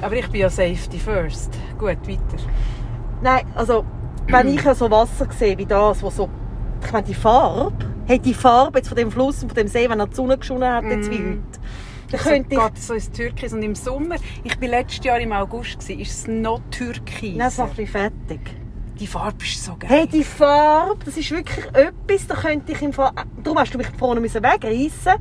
Aber 0.01 0.15
ich 0.15 0.27
bin 0.29 0.41
ja 0.41 0.49
Safety 0.49 0.97
First. 0.99 1.57
Gut, 1.77 1.97
weiter. 2.07 2.43
Nein, 3.21 3.45
also, 3.55 3.85
wenn 4.27 4.47
ich 4.49 4.61
so 4.61 4.91
Wasser 4.91 5.27
sehe 5.31 5.57
wie 5.57 5.65
das, 5.65 6.03
wo 6.03 6.09
so, 6.09 6.27
ich 6.83 6.91
meine, 6.91 7.05
die 7.07 7.13
Farbe, 7.13 7.71
hat 8.09 8.25
die 8.25 8.33
Farbe 8.33 8.79
jetzt 8.79 8.87
von 8.89 8.97
dem 8.97 9.11
Fluss 9.11 9.43
und 9.43 9.49
von 9.49 9.55
dem 9.55 9.67
See, 9.67 9.89
wenn 9.89 9.99
er 9.99 10.07
die 10.07 10.15
Sonne 10.15 10.37
geschonen 10.37 10.67
hat, 10.73 10.83
jetzt 10.83 11.09
wie 11.09 11.19
Mm. 11.19 11.29
heute, 11.29 11.59
dann 12.11 12.19
könnte 12.19 12.55
ich, 12.55 12.83
so 12.83 12.93
ins 12.93 13.11
Türkis. 13.11 13.53
Und 13.53 13.63
im 13.63 13.75
Sommer, 13.75 14.15
ich 14.43 14.57
bin 14.57 14.69
letztes 14.69 15.03
Jahr 15.05 15.19
im 15.19 15.31
August, 15.31 15.79
gewesen, 15.79 15.99
ist 15.99 16.11
es 16.11 16.27
noch 16.27 16.61
Türkis. 16.71 17.35
nein, 17.35 17.39
das 17.39 17.57
macht 17.57 17.77
mich 17.77 17.89
fertig. 17.89 18.39
Die 18.99 19.07
Farbe 19.07 19.43
ist 19.43 19.63
so 19.63 19.75
geil. 19.77 19.89
Hey, 19.89 20.07
die 20.07 20.23
Farbe, 20.23 21.03
das 21.03 21.17
ist 21.17 21.31
wirklich 21.31 21.65
etwas, 21.73 22.27
da 22.27 22.35
könnte 22.35 22.71
ich 22.71 22.81
im 22.81 22.93
Fall, 22.93 23.11
darum 23.43 23.57
hast 23.57 23.73
du 23.73 23.77
mich 23.77 23.87
vorne 23.97 24.21
wegreißen. 24.21 25.13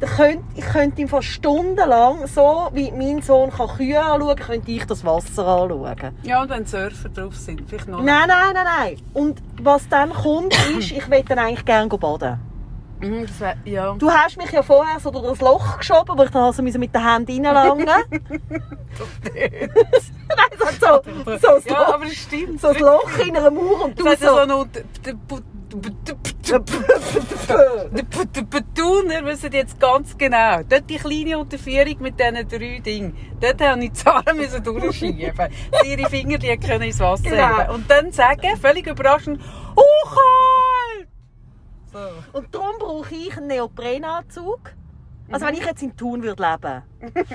Da 0.00 0.06
könnt, 0.08 0.42
ich 0.56 0.64
könnte 0.64 1.00
ihm 1.00 1.08
fast 1.08 1.28
stundenlang, 1.28 2.26
so 2.26 2.68
wie 2.72 2.90
mein 2.90 3.22
Sohn 3.22 3.50
kann 3.50 3.68
Kühe 3.68 3.98
anschauen, 4.04 4.36
könnte 4.36 4.70
ich 4.72 4.84
das 4.84 5.04
Wasser 5.04 5.46
anschauen. 5.46 6.10
Ja, 6.24 6.42
und 6.42 6.50
wenn 6.50 6.66
Surfer 6.66 7.08
drauf 7.08 7.36
sind, 7.36 7.62
vielleicht 7.66 7.88
noch. 7.88 8.02
Nein, 8.02 8.28
nein, 8.28 8.52
nein, 8.52 8.66
nein. 8.78 8.96
Und 9.14 9.40
was 9.62 9.88
dann 9.88 10.10
kommt, 10.10 10.52
ist, 10.78 10.90
ich 10.90 11.08
will 11.08 11.22
dann 11.22 11.38
eigentlich 11.38 11.64
gerne 11.64 11.88
baden. 11.88 12.40
Mhm, 13.04 13.26
das 13.26 13.40
wär, 13.40 13.56
ja. 13.64 13.94
Du 13.98 14.10
hast 14.10 14.36
mich 14.36 14.50
ja 14.50 14.62
vorher 14.62 14.98
so 15.00 15.10
durch 15.10 15.26
das 15.30 15.40
Loch 15.40 15.78
geschoben, 15.78 16.16
wo 16.18 16.22
ich 16.22 16.30
dann 16.30 16.42
also 16.42 16.62
mit 16.62 16.74
den 16.74 16.80
Händen 16.92 17.46
reinlangen 17.46 17.86
Nein, 19.36 20.50
so, 20.58 20.66
so, 20.80 21.02
so, 21.38 21.60
so, 21.60 21.68
ja, 21.68 21.94
aber 21.94 22.06
es 22.06 22.14
stimmt. 22.14 22.60
so 22.60 22.68
ein 22.68 22.78
Loch 22.78 23.18
in 23.26 23.36
einer 23.36 23.50
Mauer 23.50 23.84
und 23.86 23.98
du 23.98 24.04
Das 24.04 24.20
so... 24.20 24.26
ist 24.26 24.34
so 24.34 24.46
noch... 24.46 24.66
Die 28.34 28.42
Betuner 28.42 29.24
wissen 29.24 29.52
jetzt 29.52 29.78
ganz 29.80 30.16
genau. 30.16 30.60
Dort 30.68 30.88
die 30.88 30.96
kleine 30.96 31.38
Unterführung 31.38 31.96
mit 32.00 32.18
diesen 32.18 32.48
drei 32.48 32.78
Dingen. 32.78 33.16
Dort 33.40 33.60
haben 33.60 33.80
die 33.80 33.92
Zahlen 33.92 34.36
müssen 34.36 34.62
durchschieben. 34.62 35.32
Sie 35.82 35.88
ihre 35.94 36.08
Finger 36.08 36.38
können 36.58 36.82
ins 36.82 37.00
Wasser 37.00 37.24
Genau. 37.30 37.58
heben. 37.58 37.70
Und 37.74 37.90
dann 37.90 38.12
sagen, 38.12 38.56
völlig 38.60 38.86
überraschend, 38.86 39.40
oh! 39.74 41.03
So. 41.94 42.38
Und 42.38 42.52
darum 42.52 42.76
brauche 42.80 43.14
ich 43.14 43.36
einen 43.36 43.46
Neoprenanzug. 43.46 44.72
Also 45.30 45.46
wenn 45.46 45.54
ich 45.54 45.64
jetzt 45.64 45.82
in 45.82 45.96
Thun 45.96 46.22
würde 46.22 46.42
leben, 46.42 46.82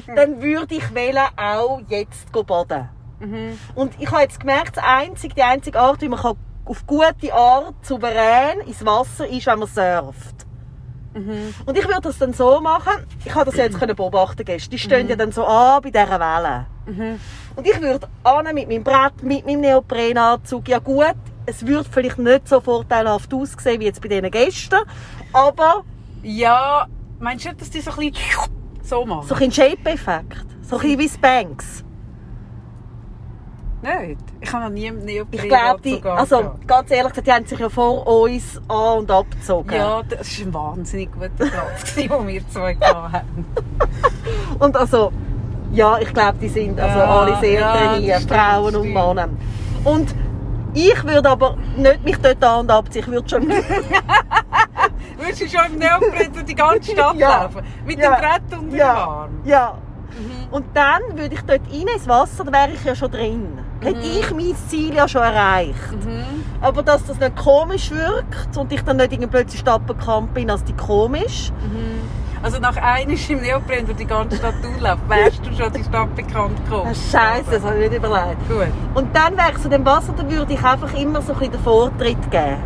dann 0.16 0.42
würde 0.42 0.76
ich 0.76 0.94
wählen, 0.94 1.28
auch 1.38 1.82
jetzt 1.88 2.32
baden. 2.32 2.90
Mhm. 3.20 3.58
Und 3.74 3.94
ich 4.00 4.12
habe 4.12 4.22
jetzt 4.22 4.40
gemerkt, 4.40 4.78
das 4.78 4.84
einzige, 4.84 5.34
die 5.34 5.44
einzige 5.44 5.80
Art, 5.80 6.02
wie 6.02 6.10
man 6.10 6.20
kann 6.20 6.36
auf 6.66 6.86
gute 6.86 7.34
Art 7.34 7.74
souverän 7.84 8.60
ins 8.66 8.86
Wasser 8.86 9.28
ist, 9.28 9.48
wenn 9.48 9.60
man 9.60 9.68
surft. 9.68 10.46
Mhm. 11.14 11.54
Und 11.66 11.78
ich 11.78 11.88
würde 11.88 12.02
das 12.02 12.20
dann 12.20 12.34
so 12.34 12.60
machen, 12.60 13.06
ich 13.26 13.34
habe 13.34 13.46
das 13.46 13.56
ja 13.56 13.64
jetzt 13.64 13.80
können 13.80 13.96
beobachten 13.96 14.46
gestern, 14.46 14.72
die 14.72 14.78
stehen 14.78 15.10
ja 15.10 15.16
dann 15.16 15.32
so 15.32 15.46
an 15.46 15.82
bei 15.82 15.90
dieser 15.90 16.20
Welle. 16.20 16.68
Mhm. 16.86 17.20
Und 17.56 17.68
ich 17.68 17.82
würde 17.82 18.08
an 18.24 18.54
mit 18.54 18.68
meinem 18.68 18.84
Brett, 18.84 19.24
mit 19.24 19.46
meinem 19.46 19.62
Neoprenanzug, 19.62 20.68
ja 20.68 20.80
gut, 20.80 21.16
es 21.50 21.66
würde 21.66 21.90
vielleicht 21.90 22.18
nicht 22.20 22.48
so 22.48 22.60
vorteilhaft 22.62 23.34
aussehen 23.34 23.80
wie 23.82 23.86
jetzt 23.86 24.02
bei 24.02 24.08
diesen 24.10 24.30
Gästen, 24.32 24.80
aber 25.34 25.84
Ja, 26.24 26.88
meinst 27.20 27.46
du 27.46 27.50
nicht, 27.50 27.62
dass 27.62 27.70
die 27.70 27.82
so 27.82 27.92
ein 27.92 27.98
bisschen 28.12 28.16
so 28.84 29.06
machen? 29.06 29.28
so 29.28 29.36
ein 29.36 29.52
Shape-Effekt. 29.52 30.46
So 30.62 30.76
ein 30.78 30.82
bisschen 30.82 31.00
wie 31.00 31.10
Spanks. 31.10 31.84
Nicht? 33.82 34.20
Ich 34.42 34.52
habe 34.52 34.66
noch 34.66 34.72
nie 34.72 34.90
einen 34.90 35.06
Neopren 35.06 35.40
Ich 35.40 35.48
glaube, 35.48 35.82
die, 35.82 36.04
also 36.04 36.52
ganz 36.68 36.92
ehrlich 36.92 37.14
die 37.14 37.32
haben 37.32 37.46
sich 37.46 37.60
ja 37.60 37.70
vor 37.70 38.06
uns 38.06 38.58
an- 38.68 38.98
und 39.00 39.10
abgezogen. 39.12 39.74
Ja, 39.74 40.04
das 40.04 40.38
war 40.40 40.46
ein 40.48 40.54
wahnsinnig 40.54 41.10
guter 41.14 41.30
Platz, 41.30 41.96
den 41.96 42.28
wir 42.28 42.50
zwei 42.50 42.76
hatten. 42.76 43.46
Und 44.60 44.76
also, 44.76 45.14
ja, 45.72 45.98
ich 46.00 46.14
glaube, 46.14 46.38
die 46.42 46.50
sind 46.50 46.78
also 46.78 47.00
Ja, 47.00 47.06
alle 47.22 47.40
sehr 47.40 47.60
ja, 47.62 47.74
trainiert, 47.74 48.22
Frauen 48.24 48.76
und. 48.76 48.92
Männer. 48.94 49.30
Und 49.86 50.14
ich 50.74 51.04
würde 51.04 51.30
aber 51.30 51.58
nicht 51.78 52.04
mich 52.04 52.18
dort 52.18 52.44
an- 52.44 52.60
und 52.62 52.72
abziehen, 52.72 53.04
ich 53.04 53.08
würde 53.12 53.30
schon... 53.30 53.48
Würdest 55.18 55.42
du 55.42 55.48
schon 55.50 55.74
im 55.74 55.80
Neopren 55.80 56.32
durch 56.34 56.46
die 56.46 56.56
ganze 56.56 56.92
Stadt 56.94 57.16
Ja. 57.16 57.44
laufen? 57.44 57.62
Mit 57.86 58.00
Ja. 58.00 58.16
dem 58.16 58.22
Brett 58.22 58.42
unter 58.60 58.68
dem 58.70 58.76
ja, 58.76 58.94
Arm? 58.94 59.30
ja. 59.44 59.78
Mhm. 60.12 60.48
Und 60.54 60.66
dann 60.74 61.02
würde 61.18 61.36
ich 61.36 61.42
dort 61.42 61.62
rein 61.72 61.88
ins 61.94 62.08
Wasser, 62.08 62.44
dann 62.44 62.54
wäre 62.54 62.72
ich 62.74 62.84
ja 62.84 62.96
schon 62.96 63.12
drin. 63.12 63.60
Hätte 63.82 64.00
ich 64.00 64.32
mein 64.32 64.56
Ziel 64.68 64.94
ja 64.96 65.08
schon 65.08 65.22
erreicht. 65.22 65.76
Mhm. 66.06 66.44
Aber 66.62 66.84
dass 66.84 67.06
das 67.06 67.20
nicht 67.20 67.36
komisch 67.38 67.92
wirkt 67.92 68.58
und 68.58 68.72
ich 68.74 68.82
dann 68.82 68.98
nicht 68.98 69.12
irgendwie 69.12 69.30
plötzlich 69.30 69.62
stapelkrank 69.62 70.34
bin, 70.34 70.50
als 70.50 70.64
die 70.64 70.74
komisch. 70.74 71.52
Also 72.42 72.60
nach 72.60 72.78
einem 72.78 73.18
im 73.30 73.42
Neopren 73.42 73.86
durch 73.86 73.98
die 73.98 74.06
ganze 74.06 74.38
Stadt 74.38 74.54
durchlaufen, 74.64 75.04
wärst 75.10 75.42
du 75.46 75.54
schon 75.62 75.74
die 75.74 75.84
Stadt 75.84 76.16
bekannt 76.16 76.64
gekommen. 76.64 76.96
Scheiße, 76.96 77.52
das 77.52 77.64
habe 77.64 77.84
ich 77.84 77.90
nicht 77.92 77.98
überlegt. 78.04 78.48
Gut. 78.48 78.68
Und 78.96 79.14
dann 79.16 79.36
wäre 79.36 79.52
ich 79.52 79.58
so 79.58 79.68
dem 79.70 79.86
Wasser, 79.86 80.14
dann 80.16 80.32
würde 80.32 80.54
ich 80.54 80.64
einfach 80.64 80.94
immer 80.94 81.22
so 81.22 81.34
ein 81.34 81.40
bisschen 81.40 81.52
den 81.54 81.62
Vortritt 81.62 82.32
geben. 82.32 82.58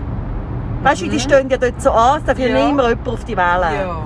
Weißt 0.84 1.01
du, 1.01 1.08
die 1.10 1.20
stehen 1.20 1.50
ja 1.50 1.58
dort 1.58 1.82
so 1.82 1.92
an, 1.92 2.20
es 2.20 2.24
darf 2.25 2.38
ja, 2.38 2.48
Ja. 2.48 2.53
nicht 2.56 2.70
immer 2.72 2.89
jemand 2.89 3.08
auf 3.08 3.24
die 3.25 3.36
Welle. 3.38 3.75
Ja. 3.82 3.98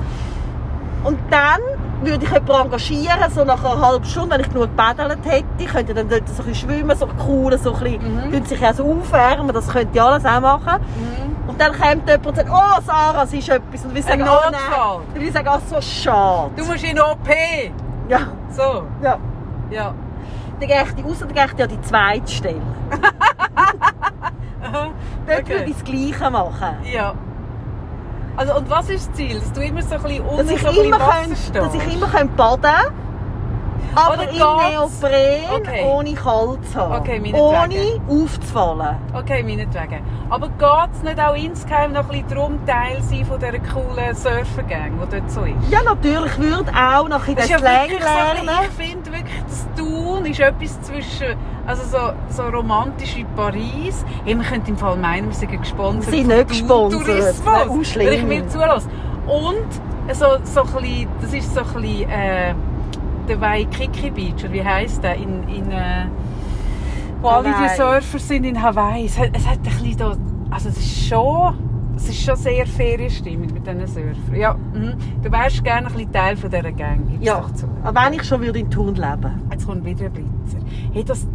Und 1.04 1.18
dann 1.30 1.60
würde 2.04 2.24
ich 2.26 2.32
jemanden 2.32 2.52
engagieren, 2.66 3.32
so 3.34 3.44
nach 3.44 3.64
einer 3.64 3.82
halben 3.82 4.06
Stunde, 4.06 4.32
wenn 4.36 4.42
ich 4.42 4.50
genug 4.50 4.64
gepaddelt 4.66 5.20
hätte, 5.26 5.66
könnte 5.72 5.94
dann 5.94 6.08
dort 6.08 6.28
so 6.30 6.44
ein 6.44 6.50
bisschen 6.50 6.70
schwimmen, 6.70 6.96
so 6.96 7.08
cool, 7.28 7.58
so 7.58 7.74
ein 7.74 7.80
bisschen, 7.84 8.32
Mhm. 8.32 8.46
sich 8.46 8.60
ja 8.62 8.74
so 8.74 8.84
aufwärmen, 9.02 9.54
das 9.54 9.68
könnte 9.68 9.90
ich 9.94 10.02
alles 10.02 10.24
auch 10.26 10.40
machen. 10.40 10.82
Mhm. 10.96 11.36
Und 11.58 11.62
dann 11.62 11.72
kommt 11.72 12.08
jemand 12.08 12.28
und 12.28 12.36
sagt, 12.36 12.50
oh 12.52 12.82
Sarah, 12.86 13.24
es 13.24 13.34
ist 13.34 13.50
etwas. 13.50 13.84
Und 13.84 13.96
wir 13.96 14.04
sagen, 14.04 14.22
Ein 14.22 14.30
oh 14.30 14.34
Notfall. 14.34 14.52
nein. 14.52 15.08
Und 15.16 15.22
wir 15.22 15.32
sagen, 15.32 15.48
ach 15.50 15.60
so 15.68 15.82
schade. 15.82 16.52
Du 16.56 16.66
musst 16.66 16.84
in 16.84 17.00
OP. 17.00 17.28
Ja, 18.08 18.20
So. 18.52 18.84
ja. 19.02 19.18
Ja. 19.72 19.94
Dann 20.60 20.68
gehe 20.70 20.84
ich 20.98 21.04
raus, 21.06 21.18
dann 21.20 21.34
gehe 21.34 21.46
ich 21.46 21.64
an 21.64 21.70
die 21.70 21.82
zweite 21.82 22.32
Stelle. 22.32 22.62
Aha. 23.56 24.90
Dort 25.28 25.40
Okay. 25.40 25.50
würde 25.50 25.64
ich 25.66 25.74
das 25.74 25.84
Gleiche 25.84 26.30
machen. 26.30 26.76
Ja. 26.94 27.14
Also, 28.36 28.56
und 28.56 28.70
was 28.70 28.90
ist 28.90 29.10
das 29.10 29.16
Ziel? 29.16 29.40
Dass 29.40 29.52
du 29.52 29.62
immer 29.62 29.82
so 29.82 29.96
ein 29.96 30.04
bisschen 30.04 30.26
unten 30.26 30.38
Dass 30.48 30.52
ich, 30.56 30.62
so 30.62 30.68
ein 30.68 30.74
bisschen 30.76 30.86
immer, 30.86 31.00
könnte, 31.00 31.52
dass 31.54 31.74
ich 31.74 31.94
immer 31.96 32.08
könnte 32.08 32.36
baden 32.36 32.62
könnte, 32.62 32.92
aber 33.96 34.13
Oder 34.13 34.24
im 34.24 34.29
geht's- 34.29 35.01
Neopren, 35.01 35.62
Okay. 35.62 35.84
ohne 35.86 36.13
kalt 36.13 36.67
zu 36.72 36.75
haben. 36.79 36.96
Okay, 37.01 37.34
ohne 37.34 38.01
aufzufallen. 38.24 38.96
Okay, 39.13 39.43
meinetwegen. 39.43 40.01
Aber 40.29 40.48
geht 40.50 40.89
es 40.96 41.03
nicht 41.03 41.19
auch 41.19 41.36
insgeheim 41.36 41.93
noch 41.93 42.01
ein 42.01 42.07
bisschen 42.07 42.27
darum, 42.29 42.65
Teil 42.65 43.01
sein 43.01 43.25
von 43.25 43.39
dieser 43.39 43.60
coolen 43.60 44.15
Surfergang, 44.15 44.91
die 45.01 45.17
dort 45.19 45.31
so 45.31 45.41
ist? 45.41 45.55
Ja, 45.72 45.81
natürlich 45.84 46.38
würde 46.38 46.72
auch 46.72 47.07
noch 47.07 47.27
in 47.27 47.36
den 47.36 47.43
ist 47.43 47.50
ja 47.50 47.60
Slang 47.60 47.89
so, 47.89 47.98
lernen. 47.98 48.39
bisschen- 48.41 48.63
ich 48.63 48.89
finde 48.89 49.12
wirklich, 49.12 49.43
das 49.48 49.67
Tun 49.77 50.25
ist 50.25 50.39
etwas 50.39 50.81
zwischen, 50.81 51.36
also 51.65 51.84
so, 51.84 51.98
so 52.29 52.43
romantisch 52.50 53.15
wie 53.15 53.25
Paris. 53.36 54.03
Hey, 54.25 54.36
man 54.36 54.46
könnte 54.46 54.72
im 54.72 54.77
Fall 54.77 54.98
meinen, 54.98 55.27
wir 55.27 55.36
sind 55.36 55.51
gesponsert. 55.62 56.12
Wir 56.12 56.19
sind 56.19 56.27
nicht 56.27 56.48
gesponsert. 56.50 57.05
Tourismus, 57.05 57.46
Nein, 57.46 57.86
schlimm. 57.86 58.07
wenn 58.07 58.13
ich 58.13 58.24
mir 58.25 58.48
zulasse. 58.50 58.88
Und 59.27 60.13
so, 60.13 60.25
so 60.43 60.62
ein 60.62 60.67
bisschen, 60.81 61.07
das 61.22 61.34
ist 61.34 61.53
so 61.53 61.60
ein 61.62 61.65
bisschen, 61.81 62.10
äh, 62.10 62.53
der 63.27 63.41
Waikiki 63.41 64.12
Beach, 64.12 64.43
oder 64.43 64.53
wie 64.53 64.63
heisst 64.63 65.03
der, 65.03 65.15
in, 65.15 65.48
in 65.50 65.72
äh, 65.72 66.05
wo 67.22 67.29
alle 67.29 67.50
die. 67.50 67.75
Surfer 67.75 68.19
sind 68.19 68.43
in 68.43 68.62
Hawaii. 68.62 69.05
Es 69.05 69.17
hat, 69.17 69.29
es 69.34 69.46
hat 69.48 69.57
ein 69.57 69.63
bisschen 69.63 69.98
da, 69.98 70.15
also 70.51 70.69
es 70.69 70.77
ist 70.77 71.07
schon, 71.07 71.53
es 71.96 72.10
ist 72.10 72.22
schon 72.22 72.36
sehr 72.36 72.65
Ferienstimmung 72.67 73.48
mit 73.53 73.65
diesen 73.65 73.88
Surfern. 73.88 74.36
Ja, 74.36 74.53
mhm. 74.53 74.93
du 75.24 75.31
wärst 75.31 75.63
gerne 75.63 75.88
ein 75.88 75.93
bisschen 75.93 76.12
Teil 76.12 76.38
von 76.38 76.50
dieser 76.50 76.72
Gang. 76.72 77.17
Ja, 77.19 77.43
aber 77.84 78.05
wenn 78.05 78.13
ich 78.13 78.24
schon 78.24 78.41
würde 78.41 78.60
in 78.60 78.69
Thun 78.69 78.96
leben 78.96 79.41
Jetzt 79.51 79.65
kommt 79.65 79.84
wieder 79.84 80.05
ein 80.05 80.13
Blitzer. 80.13 80.60
Hey, 80.93 81.03
das, 81.03 81.27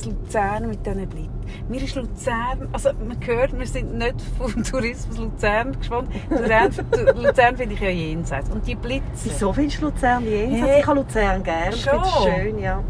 das 0.00 0.06
Luzern 0.06 0.68
mit 0.68 0.84
diesen 0.84 1.08
Blitzen. 1.08 1.40
Mir 1.68 1.82
ist 1.82 1.94
Luzern, 1.94 2.68
also 2.72 2.90
man 3.06 3.18
hört, 3.24 3.58
wir 3.58 3.66
sind 3.66 3.96
nicht 3.96 4.16
vom 4.38 4.62
Tourismus 4.70 5.18
Luzern 5.18 5.78
gespannt. 5.78 6.08
Luzern, 6.28 6.70
Luzern 7.16 7.56
finde 7.56 7.74
ich 7.74 7.80
ja 7.80 7.90
jenseits. 7.90 8.50
Und 8.50 8.66
die 8.66 8.74
Blitze. 8.74 9.04
Wieso 9.24 9.52
findest 9.52 9.82
du 9.82 9.86
Luzern 9.86 10.24
jenseits? 10.24 10.70
Hey. 10.70 10.80
Ich 10.80 10.86
habe 10.86 11.00
Luzern 11.00 11.42
gerne. 11.42 11.74
Ich 11.74 11.84
finde 11.84 12.02
es 12.04 12.24
schön, 12.24 12.58
ja. 12.58 12.82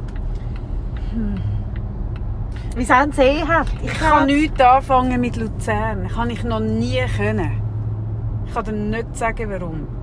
Wie 2.76 2.82
es 2.82 2.90
einen 2.90 3.12
See 3.12 3.42
hat. 3.42 3.66
Ich 3.82 3.94
kann 3.94 4.26
nichts 4.26 4.60
anfangen 4.60 5.20
mit 5.20 5.36
Luzern. 5.36 6.08
Kann 6.08 6.30
ich 6.30 6.44
noch 6.44 6.60
nie 6.60 7.02
können. 7.16 7.60
Ich 8.46 8.54
kann 8.54 8.64
dir 8.64 8.72
nicht 8.72 9.16
sagen, 9.16 9.50
warum. 9.50 9.99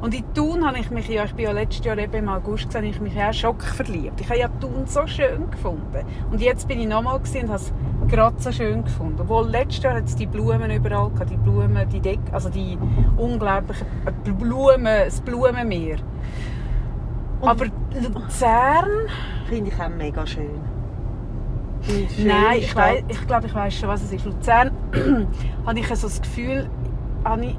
Und 0.00 0.14
in 0.14 0.24
Thun 0.34 0.66
habe 0.66 0.78
ich 0.78 0.90
mich 0.90 1.08
ja, 1.08 1.24
ich 1.24 1.34
bin 1.34 1.44
ja 1.46 1.52
letztes 1.52 1.84
Jahr 1.84 1.98
eben 1.98 2.14
im 2.14 2.28
August 2.28 2.66
gesehen, 2.66 2.84
ich 2.84 3.00
mich 3.00 3.14
ja 3.14 3.32
schockverliebt. 3.32 4.20
Ich 4.20 4.28
habe 4.28 4.38
ja 4.38 4.48
Thun 4.60 4.86
so 4.86 5.06
schön 5.06 5.50
gefunden. 5.50 6.04
Und 6.30 6.40
jetzt 6.40 6.68
bin 6.68 6.80
ich 6.80 6.86
nochmal 6.88 7.20
gesehen 7.20 7.44
und 7.46 7.52
habe 7.52 7.62
es 7.62 7.72
gerade 8.08 8.36
so 8.40 8.52
schön 8.52 8.84
gefunden. 8.84 9.20
Obwohl 9.20 9.48
letztes 9.48 9.82
Jahr 9.82 9.94
hat 9.94 10.04
es 10.04 10.16
die 10.16 10.26
Blumen 10.26 10.70
überall 10.70 11.10
gehabt, 11.10 11.30
die 11.30 11.36
Blumen, 11.36 11.88
die 11.88 12.00
Deck, 12.00 12.20
also 12.32 12.48
die 12.48 12.78
unglaublichen 13.16 13.86
äh, 14.06 14.30
Blumen, 14.30 14.84
das 14.84 15.20
Blumenmeer. 15.20 15.96
Und- 17.40 17.48
Aber 17.48 17.66
Luzern, 18.14 18.88
Finde 19.48 19.70
ich 19.70 19.80
auch 19.80 19.88
mega 19.88 20.26
schön. 20.26 20.50
Nein, 22.18 22.58
ich, 22.58 22.74
weiss, 22.74 23.04
ich 23.08 23.26
glaube, 23.26 23.46
ich 23.46 23.54
weiß 23.54 23.74
schon, 23.74 23.88
was 23.88 24.02
es 24.02 24.12
ist. 24.12 24.24
Luzern 24.24 24.70
habe 25.66 25.78
ich 25.78 25.86
so 25.86 26.08
das 26.08 26.20
Gefühl, 26.20 26.68
habe 27.24 27.44
ich, 27.44 27.56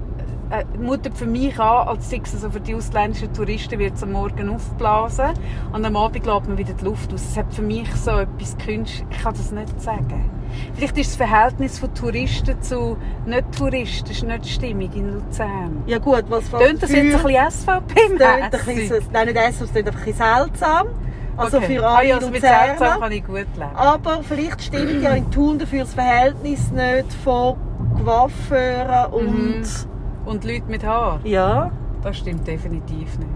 äh, 0.49 0.63
mutet 0.77 1.17
für 1.17 1.25
mich 1.25 1.59
an, 1.59 1.87
als 1.87 2.09
sei 2.09 2.21
es 2.23 2.31
so 2.31 2.49
für 2.49 2.59
die 2.59 2.75
ausländischen 2.75 3.33
Touristen 3.33 3.79
wird 3.79 3.95
es 3.95 4.03
am 4.03 4.13
Morgen 4.13 4.49
aufblasen 4.49 5.31
und 5.73 5.85
am 5.85 5.95
Abend 5.95 6.25
lässt 6.25 6.47
man 6.47 6.57
wieder 6.57 6.73
die 6.73 6.85
Luft 6.85 7.13
aus. 7.13 7.21
Es 7.21 7.37
hat 7.37 7.53
für 7.53 7.61
mich 7.61 7.93
so 7.95 8.11
etwas 8.11 8.57
Künstlich. 8.57 9.05
Ich 9.11 9.17
kann 9.23 9.33
das 9.33 9.51
nicht 9.51 9.81
sagen. 9.81 10.29
Vielleicht 10.73 10.97
ist 10.97 11.09
das 11.11 11.17
Verhältnis 11.17 11.79
von 11.79 11.93
Touristen 11.93 12.61
zu 12.61 12.97
Nicht-Touristen 13.25 14.11
ist 14.11 14.23
nicht 14.23 14.47
stimmig 14.47 14.95
in 14.95 15.13
Luzern. 15.13 15.83
Ja 15.85 15.97
gut, 15.97 16.25
was 16.29 16.49
Tönt 16.49 16.81
das 16.81 16.91
jetzt 16.91 17.15
ein 17.15 17.23
bisschen 17.23 17.51
SVP-mässig? 17.51 19.03
nein, 19.11 19.27
nicht 19.27 19.57
so, 19.57 19.65
es 19.65 19.71
tönt 19.71 19.87
einfach 19.87 19.99
ein 19.99 20.05
bisschen 20.05 20.13
seltsam. 20.15 20.87
Also 21.35 21.57
Okay. 21.57 21.77
für 21.77 21.85
ah, 21.85 21.97
alle 21.97 22.07
ja, 22.07 22.15
also 22.15 22.29
mit 22.29 22.41
seltsam 22.41 22.69
Luzerner. 22.71 22.99
kann 22.99 23.11
ich 23.11 23.25
gut 23.25 23.37
leben. 23.37 23.75
Aber 23.75 24.23
vielleicht 24.23 24.61
stimmt 24.63 25.03
ja 25.03 25.11
in 25.11 25.29
Thun 25.29 25.59
dafür 25.59 25.81
das 25.81 25.93
Verhältnis 25.93 26.71
nicht 26.71 27.13
von 27.23 27.57
Coiffeuren 28.03 29.11
und... 29.11 29.59
Mhm. 29.59 29.96
Und 30.27 30.43
Leute 30.43 30.65
mit 30.67 30.83
Haar. 30.85 31.19
Ja, 31.23 31.71
Das 32.03 32.17
stimmt 32.17 32.45
definitiv 32.47 33.17
nicht. 33.17 33.29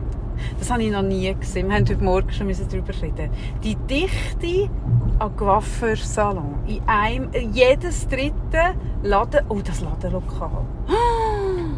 Das 0.59 0.71
habe 0.71 0.81
ich 0.83 0.91
noch 0.91 1.01
nie 1.03 1.33
gesehen. 1.35 1.67
Wir 1.69 1.75
haben 1.75 1.85
heute 1.87 2.03
Morgen 2.03 2.31
schon 2.31 2.47
darüber 2.47 2.93
reden. 3.01 3.29
Die 3.63 3.75
Dichte 3.75 4.69
an 5.19 5.35
Coiffeursalon. 5.35 6.55
In 6.67 6.81
einem, 6.87 7.29
jedes 7.53 8.07
dritte 8.07 8.73
Laden, 9.03 9.45
oh, 9.49 9.59
das 9.63 9.81
Ladenlokal. 9.81 10.65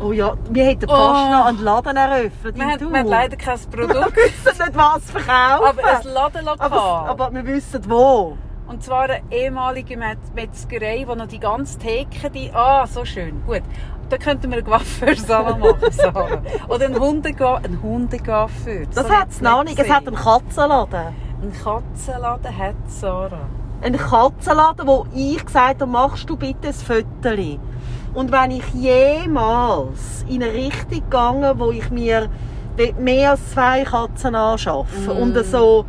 Oh 0.02 0.12
ja, 0.14 0.34
wir 0.50 0.66
hätten 0.66 0.86
Oh. 0.90 0.96
fast 0.96 1.32
noch 1.32 1.46
einen 1.46 1.64
Laden 1.64 1.98
eröffnet. 1.98 2.56
Wir 2.56 2.66
haben, 2.66 2.92
wir 2.92 3.00
haben 3.00 3.08
leider 3.10 3.36
kein 3.38 3.60
Wir 3.72 3.88
Produkt, 3.88 4.16
wissen 4.18 4.58
nicht, 4.66 4.76
was 4.76 5.12
verkaufen. 5.12 5.68
aber 5.80 5.84
ein 6.00 6.14
Ladenlokal. 6.14 6.66
aber, 6.72 7.10
aber 7.10 7.34
wir 7.34 7.46
wissen 7.46 7.82
wo. 7.90 8.38
Und 8.66 8.82
zwar 8.82 9.04
eine 9.04 9.22
ehemalige 9.30 9.98
Met- 9.98 10.34
Metzgerei, 10.36 11.04
wo 11.06 11.16
noch 11.16 11.28
die 11.28 11.40
ganze 11.40 11.78
Theke, 11.80 12.30
die, 12.30 12.50
ah, 12.54 12.88
so 12.88 13.04
schön, 13.04 13.44
gut. 13.46 13.62
Da 14.10 14.18
könnten 14.18 14.50
wir 14.52 14.58
einen 14.58 14.66
Coiffeursalon 14.68 15.60
machen, 15.60 15.92
Sarah. 15.92 16.42
Oder 16.68 16.86
einen 16.86 17.00
Hundecoiffeur. 17.00 17.62
Ein 17.66 17.82
Hundecoiffeur. 17.82 18.86
Das 18.94 19.10
hat 19.10 19.30
es 19.30 19.42
noch 19.42 19.64
nicht. 19.64 19.80
Es 19.80 19.90
hat 19.90 20.06
einen. 20.08 20.16
Katzenladen. 20.16 21.16
Einen 21.42 21.54
Katzenladen 21.54 22.58
hat 22.58 22.76
Sarah. 22.88 23.48
Einen 23.82 23.98
Katzenladen, 23.98 24.88
wo 24.88 25.06
ich 25.14 25.44
gesagt 25.46 25.82
habe, 25.82 25.88
machst 25.88 26.30
du 26.30 26.38
bitte 26.38 26.68
ein 26.70 26.74
Foto. 26.74 27.60
Und 28.14 28.32
wenn 28.32 28.52
ich 28.52 28.64
jemals 28.74 30.24
in 30.30 30.44
eine 30.44 30.54
Richtung 30.54 31.00
gegangen, 31.02 31.60
wo 31.60 31.72
ich 31.72 31.90
mir 31.90 32.30
mehr 33.00 33.32
als 33.32 33.52
zwei 33.52 33.84
Katzen 33.84 34.36
anschaffe 34.36 35.14
Mm. 35.14 35.22
und 35.22 35.46
so, 35.46 35.86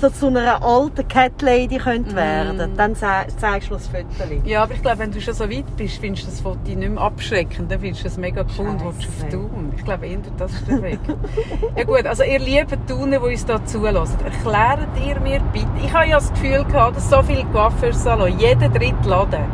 so 0.00 0.08
zu 0.10 0.28
einer 0.28 0.62
alten 0.62 1.06
Cat 1.08 1.42
Lady 1.42 1.76
könnte 1.78 2.12
Mm. 2.12 2.16
werden, 2.16 2.72
dann 2.76 2.94
ze- 2.94 3.26
zeigst 3.36 3.68
du 3.70 3.74
das 3.74 3.88
Foto. 3.88 4.04
Ja, 4.44 4.62
aber 4.62 4.74
ich 4.74 4.82
glaube, 4.82 5.00
wenn 5.00 5.10
du 5.10 5.20
schon 5.20 5.34
so 5.34 5.50
weit 5.50 5.64
bist, 5.76 5.98
findest 5.98 6.26
du 6.26 6.30
das 6.30 6.40
Foto 6.40 6.58
nicht 6.66 6.78
mehr 6.88 7.00
abschreckend. 7.02 7.70
Dann 7.70 7.80
findest 7.80 8.04
du 8.04 8.08
es 8.08 8.16
mega 8.16 8.44
cool 8.58 8.66
und 8.68 8.84
willst 8.84 9.08
auf 9.08 9.28
tun. 9.28 9.72
Ich 9.76 9.84
glaube, 9.84 10.06
eher 10.06 10.18
das 10.36 10.52
ist 10.52 10.68
der 10.68 10.82
Weg. 10.82 11.00
ja 11.76 11.84
gut, 11.84 12.06
also 12.06 12.22
ihr 12.22 12.38
lieben 12.38 12.86
Tuner, 12.86 13.18
die 13.18 13.26
uns 13.32 13.44
hier 13.46 13.64
zulassen, 13.64 14.18
erklärt 14.24 14.88
ihr 15.06 15.18
mir 15.20 15.40
bitte, 15.52 15.66
ich 15.84 15.92
habe 15.92 16.06
ja 16.08 16.16
das 16.16 16.30
Gefühl 16.32 16.64
gehabt, 16.64 16.96
dass 16.96 17.10
so 17.10 17.22
viele 17.22 17.44
Coiffeursalon, 17.46 18.38
jeder 18.38 18.68
dritte 18.68 19.08
Laden, 19.08 19.44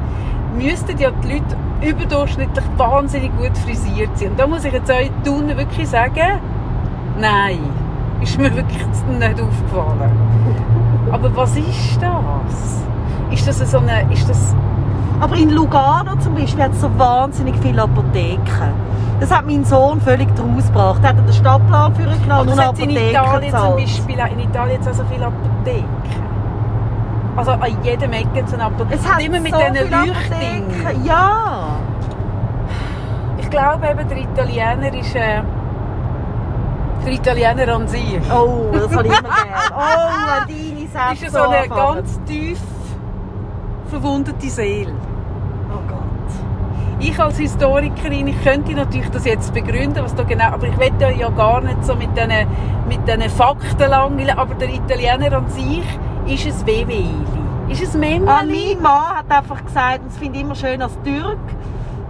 müssten 0.56 0.96
ja 0.98 1.10
die 1.10 1.32
Leute 1.32 1.56
überdurchschnittlich 1.82 2.64
wahnsinnig 2.76 3.30
gut 3.36 3.56
frisiert 3.58 4.16
sein. 4.18 4.30
Und 4.30 4.40
da 4.40 4.46
muss 4.46 4.64
ich 4.64 4.72
jetzt 4.72 4.90
euch 4.90 5.10
Tuner 5.24 5.56
wirklich 5.56 5.88
sagen, 5.88 6.40
nein, 7.18 7.58
ist 8.24 8.38
mir 8.38 8.54
wirklich 8.54 8.78
nicht 9.18 9.40
aufgefallen. 9.40 10.12
Aber 11.12 11.36
was 11.36 11.56
ist 11.56 11.98
das? 12.00 12.82
Ist 13.30 13.46
das 13.48 13.70
so 13.70 13.78
eine, 13.78 14.12
ist 14.12 14.28
das 14.28 14.54
Aber 15.20 15.36
in 15.36 15.50
Lugano 15.50 16.16
zum 16.16 16.34
Beispiel 16.34 16.64
hat 16.64 16.72
es 16.72 16.80
so 16.80 16.90
wahnsinnig 16.98 17.54
viele 17.62 17.82
Apotheken. 17.82 18.72
Das 19.20 19.30
hat 19.30 19.46
mein 19.46 19.64
Sohn 19.64 20.00
völlig 20.00 20.28
draus 20.34 20.66
gebracht. 20.66 21.00
Er 21.02 21.10
hat 21.10 21.18
den 21.18 21.32
Stadtplan 21.32 21.94
für 21.94 22.02
ihn 22.02 22.22
genommen 22.22 22.48
und 22.50 22.60
hat 22.60 22.78
in 22.78 22.90
Apotheken 22.90 23.10
Italien 23.10 23.40
zum 23.40 23.40
gezahlt. 23.52 23.76
Beispiel 23.76 24.20
auch- 24.20 24.32
in 24.32 24.40
Italien 24.40 24.76
jetzt 24.76 24.88
auch 24.88 24.94
so 24.94 25.04
viele 25.10 25.26
Apotheken. 25.26 25.84
Also 27.36 27.50
an 27.52 27.60
jedem 27.82 28.12
Ecke 28.12 28.42
so 28.46 28.54
eine 28.54 28.64
Apotheke. 28.64 28.94
Es 29.00 29.08
hat 29.12 29.22
immer 29.22 29.40
mit 29.40 29.52
so 29.54 29.60
diesen 29.60 29.90
Leuchtdingen. 29.90 30.86
Apotheken. 30.86 31.04
Ja. 31.04 31.66
Ich 33.38 33.50
glaube 33.50 33.86
eben, 33.88 34.08
der 34.08 34.18
Italiener 34.18 34.94
ist 34.98 35.14
äh, 35.14 35.42
der 37.04 37.12
Italiener 37.12 37.74
an 37.74 37.86
sich. 37.88 38.18
Oh, 38.32 38.70
das 38.72 38.94
habe 38.94 39.06
ich 39.08 39.18
immer 39.18 39.22
gerne. 39.22 39.52
Oh, 39.70 40.46
deine 40.46 40.88
Sätze 41.14 41.26
ist 41.26 41.34
ja 41.34 41.42
so 41.42 41.48
eine 41.50 41.68
ganz 41.68 42.20
tief 42.26 42.60
verwundete 43.88 44.48
Seele. 44.48 44.92
Oh 45.70 45.78
Gott. 45.88 46.00
Ich 47.00 47.18
als 47.20 47.38
Historikerin, 47.38 48.28
ich 48.28 48.42
könnte 48.42 48.72
natürlich 48.72 49.10
das 49.10 49.24
jetzt 49.24 49.52
begründen, 49.52 50.02
was 50.02 50.14
da 50.14 50.22
genau, 50.22 50.46
aber 50.46 50.66
ich 50.66 50.78
will 50.78 50.92
ja 51.18 51.28
gar 51.30 51.60
nicht 51.60 51.84
so 51.84 51.94
mit 51.94 52.08
diesen 52.16 52.46
mit 52.88 53.30
Fakten 53.32 53.90
langweilen, 53.90 54.38
aber 54.38 54.54
der 54.54 54.68
Italiener 54.72 55.36
an 55.36 55.48
sich 55.48 55.84
ist 56.26 56.46
es 56.46 56.66
Wehwehli. 56.66 57.08
Ist 57.68 57.82
es 57.82 57.94
Ah, 57.94 57.98
Männchen? 57.98 58.24
mein 58.26 58.82
Mann 58.82 59.16
hat 59.16 59.30
einfach 59.30 59.64
gesagt, 59.64 60.00
und 60.00 60.10
das 60.10 60.18
finde 60.18 60.36
ich 60.38 60.44
immer 60.44 60.54
schön 60.54 60.80
als 60.82 60.92
Türk, 61.02 61.38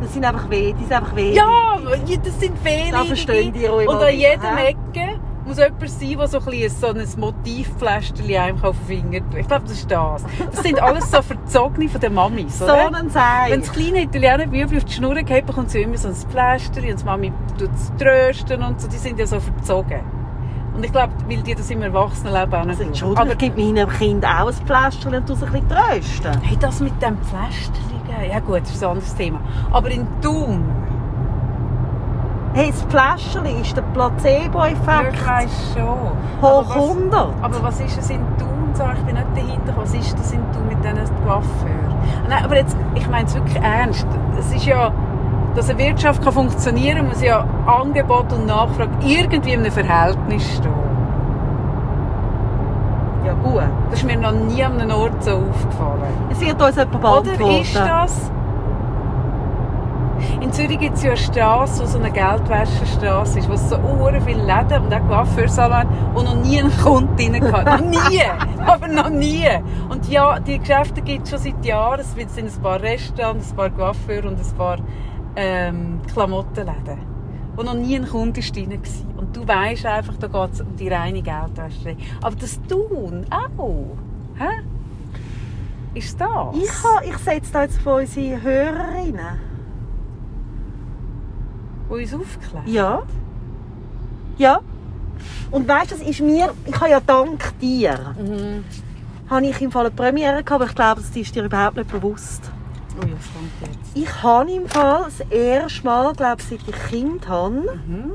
das 0.05 0.15
sind 0.15 0.25
einfach 0.25 0.49
weh, 0.51 0.73
die 0.73 0.85
sind 0.85 0.93
einfach 0.93 1.17
weh. 1.17 1.33
Ja, 1.33 1.79
das 2.23 2.41
sind 2.41 2.59
Fehler. 2.59 2.99
Da 2.99 3.05
verstehen 3.05 3.53
die 3.53 3.65
immer 3.65 3.77
Und 3.77 4.03
an 4.03 4.15
jedem 4.15 4.57
hä? 4.57 4.69
Ecke 4.69 5.21
muss 5.47 5.59
jemand 5.59 5.91
sein, 5.91 6.17
der 6.17 6.29
so 6.29 6.39
ein, 6.39 6.45
bisschen 6.45 6.81
so 6.81 6.87
ein 6.89 7.21
Motivpflasterchen 7.21 8.37
einem 8.37 8.65
auf 8.65 8.77
den 8.79 8.87
Finger 8.87 9.19
tut. 9.31 9.41
Ich 9.41 9.47
glaube, 9.49 9.65
das 9.65 9.73
ist 9.73 9.91
das. 9.91 10.25
Das 10.51 10.63
sind 10.63 10.81
alles 10.81 11.11
so 11.11 11.21
Verzogene 11.21 11.89
von 11.89 12.01
den 12.01 12.15
Mamis, 12.15 12.59
So 12.59 12.65
oder? 12.65 12.95
ein 12.95 13.11
Seil. 13.11 13.51
Wenn 13.51 13.61
das 13.61 13.73
kleine 13.73 14.03
Italiener 14.03 14.47
Bübli 14.47 14.79
auf 14.79 14.85
die 14.85 14.93
Schnur 14.93 15.15
geht, 15.17 15.47
bekommt 15.47 15.71
sie 15.71 15.83
immer 15.83 15.99
so 15.99 16.09
ein 16.09 16.15
Pflaster 16.15 16.81
und 16.81 17.01
die 17.01 17.05
Mami 17.05 17.33
tut 17.59 17.71
es 17.75 17.93
trösten 17.99 18.63
und 18.63 18.81
so. 18.81 18.89
Die 18.89 18.97
sind 18.97 19.19
ja 19.19 19.27
so 19.27 19.39
verzogen. 19.41 20.01
Und 20.75 20.85
ich 20.85 20.91
glaube, 20.93 21.13
weil 21.29 21.43
die 21.43 21.55
das 21.55 21.71
im 21.71 21.83
Erwachsenenleben 21.83 22.53
auch 22.55 22.65
nicht 22.65 22.71
also. 22.71 22.83
Entschuldigung, 22.83 23.23
Aber 23.23 23.33
ich 23.33 23.39
gebe 23.39 23.61
meinem 23.63 23.89
Kind 23.89 24.25
auch 24.27 24.49
ein 24.49 24.55
Pflaster 24.55 25.17
und 25.17 25.27
tue 25.27 25.37
es 25.37 25.43
ein 25.45 25.53
bisschen 25.53 25.69
trösten. 25.69 26.41
hey, 26.43 26.57
das 26.59 26.81
mit 26.81 27.01
dem 27.01 27.17
Pflasterchen, 27.19 28.31
ja 28.31 28.41
gut, 28.41 28.63
das 28.63 28.71
ist 28.71 28.83
ein 28.83 28.91
anderes 28.91 29.15
Thema. 29.15 29.39
Aber 29.73 29.89
in 29.91 30.07
Thun, 30.21 30.65
Hey, 32.57 32.71
das 32.71 32.83
Pflasterli 32.83 33.61
ist 33.63 33.77
der 33.77 33.83
ich 33.85 33.93
Placebo-Effekt. 33.95 35.27
weiss 35.27 35.73
schon. 35.75 35.85
Hoch 36.41 36.61
Aber 36.61 36.69
was- 36.69 36.77
100. 36.77 37.29
Aber 37.43 37.63
was 37.65 37.81
ist 37.81 37.99
es 37.99 38.11
in 38.11 38.21
Thun? 38.39 38.51
Ich 38.77 39.03
bin 39.05 39.15
nicht 39.15 39.27
dahinter. 39.37 39.73
Was 39.77 39.93
ist 39.95 40.17
das 40.19 40.33
in 40.33 40.41
Thun 40.53 40.67
mit 40.69 40.79
diesen 40.85 40.99
Coiffeuren? 41.25 41.95
Nein, 42.29 42.45
aber 42.45 42.57
jetzt, 42.57 42.77
ich 42.95 43.09
meine 43.09 43.27
es 43.27 43.35
wirklich 43.35 43.57
ernst. 43.63 44.07
Es 44.39 44.53
ist 44.55 44.67
ja, 44.67 44.93
dass 45.55 45.71
eine 45.71 45.79
Wirtschaft 45.79 46.23
kann 46.23 46.33
funktionieren 46.33 47.09
muss 47.09 47.23
ja 47.23 47.47
Angebot 47.67 48.33
und 48.33 48.47
Nachfrage 48.47 48.91
irgendwie 49.03 49.53
in 49.53 49.61
einem 49.61 49.73
Verhältnis 49.73 50.57
stehen. 50.57 50.73
Ja 53.25 53.33
gut. 53.35 53.63
Das 53.91 54.01
ist 54.01 54.05
mir 54.05 54.17
noch 54.17 54.33
nie 54.33 54.63
an 54.63 54.81
einem 54.81 54.91
Ort 54.91 55.23
so 55.23 55.31
aufgefallen. 55.31 56.03
Es 56.31 56.41
wird 56.41 56.61
uns 56.61 56.77
jemand 56.77 57.01
beantworten. 57.01 57.43
Oder 57.43 57.61
ist 57.61 57.77
das... 57.77 58.31
In 60.41 60.53
Zürich 60.53 60.79
gibt 60.79 60.97
es 60.97 61.03
ja 61.03 61.11
eine 61.11 61.17
Straße, 61.19 61.83
wo 61.83 61.87
so 61.87 61.99
eine 61.99 62.11
Geldwäschestraße 62.11 63.41
ist, 63.41 63.49
wo 63.49 63.55
es 63.55 63.69
so 63.69 63.77
ure 63.77 64.21
viele 64.21 64.43
Läden 64.43 64.85
und 64.85 64.95
auch 64.95 65.09
Coiffeursalon 65.09 65.87
wo 66.15 66.23
noch 66.23 66.37
nie 66.37 66.61
ein 66.61 66.71
Kunde 66.83 67.23
rein 67.23 67.41
kann. 67.41 67.65
noch 67.91 68.11
nie! 68.11 68.23
Aber 68.65 68.89
noch 68.89 69.11
nie! 69.11 69.49
Und 69.89 70.09
ja, 70.09 70.39
die 70.39 70.59
Geschäfte 70.59 71.03
gibt 71.03 71.25
es 71.25 71.31
schon 71.31 71.39
seit 71.39 71.65
Jahren. 71.65 72.01
Es 72.01 72.13
sind 72.13 72.47
ein 72.47 72.63
paar 72.63 72.81
Restaurants, 72.81 73.51
ein 73.51 73.57
paar 73.57 73.71
Coiffeur 73.71 74.25
und 74.25 74.39
ein 74.39 74.57
paar 74.57 74.79
ähm, 75.37 76.01
Klamottenläden, 76.13 76.99
wo 77.57 77.63
noch 77.63 77.75
nie 77.75 77.97
ein 77.97 78.09
Kunde 78.09 78.41
ist 78.41 78.55
drin 78.55 78.71
war. 78.71 79.19
Und 79.19 79.37
du 79.37 79.47
weisst 79.47 79.87
einfach, 79.87 80.17
da 80.17 80.27
geht 80.27 80.55
es 80.55 80.61
um 80.61 80.77
die 80.77 80.89
reine 80.89 81.23
Geldwäscherei. 81.23 81.97
Aber 82.23 82.37
das 82.37 82.61
Tun 82.69 83.27
auch. 83.31 83.97
Hä? 84.37 84.63
Ist 85.95 86.21
das? 86.21 86.57
Ich, 86.57 86.71
ha- 86.85 87.03
ich 87.05 87.17
setze 87.19 87.53
da 87.53 87.63
jetzt 87.63 87.79
von 87.81 88.01
unsere 88.01 88.43
Hörerinnen. 88.43 89.41
die 91.89 91.93
uns 92.03 92.15
aufklärt. 92.15 92.67
Ja. 92.67 93.03
Ja. 94.39 94.61
Und 95.53 95.69
weißt 95.69 95.93
du, 95.93 95.97
das 95.99 96.07
ist 96.09 96.21
mir, 96.21 96.51
ich 96.67 96.75
habe 96.81 96.91
ja 96.91 97.01
dank 97.01 97.53
dir, 97.61 98.15
Mhm. 98.19 98.65
habe 99.31 99.47
ich 99.47 99.61
im 99.63 99.71
Fall 99.71 99.87
eine 99.87 99.95
Premiere 99.95 100.43
gehabt, 100.43 100.51
aber 100.51 100.65
ich 100.67 100.75
glaube, 100.75 101.01
das 101.01 101.15
ist 101.17 101.35
dir 101.35 101.45
überhaupt 101.45 101.77
nicht 101.77 101.91
bewusst. 101.91 102.51
Oh 103.01 103.07
ja, 103.07 103.67
jetzt. 103.67 103.91
Ich 103.97 104.23
habe 104.23 104.51
im 104.53 104.69
Fall 104.69 105.05
das 105.05 105.21
erste 105.31 105.85
Mal, 105.85 106.13
glaube 106.15 106.37
ich, 106.41 106.47
seit 106.49 106.69
ich 106.69 106.91
Kind 106.91 107.29
habe, 107.29 107.55
Mhm. 107.87 108.13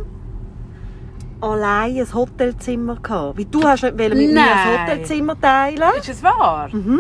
allein 1.41 1.97
ein 1.97 2.13
Hotelzimmer 2.13 2.95
gehabt. 2.95 3.37
Weil 3.37 3.45
du 3.45 3.63
hast 3.63 3.83
nicht 3.83 3.97
mit 3.97 4.13
mir 4.15 4.33
Nein. 4.33 4.45
ein 4.47 4.81
Hotelzimmer 4.89 5.39
teilen. 5.39 5.83
Ist 5.99 6.09
es 6.09 6.23
wahr? 6.23 6.69
Mhm. 6.71 6.99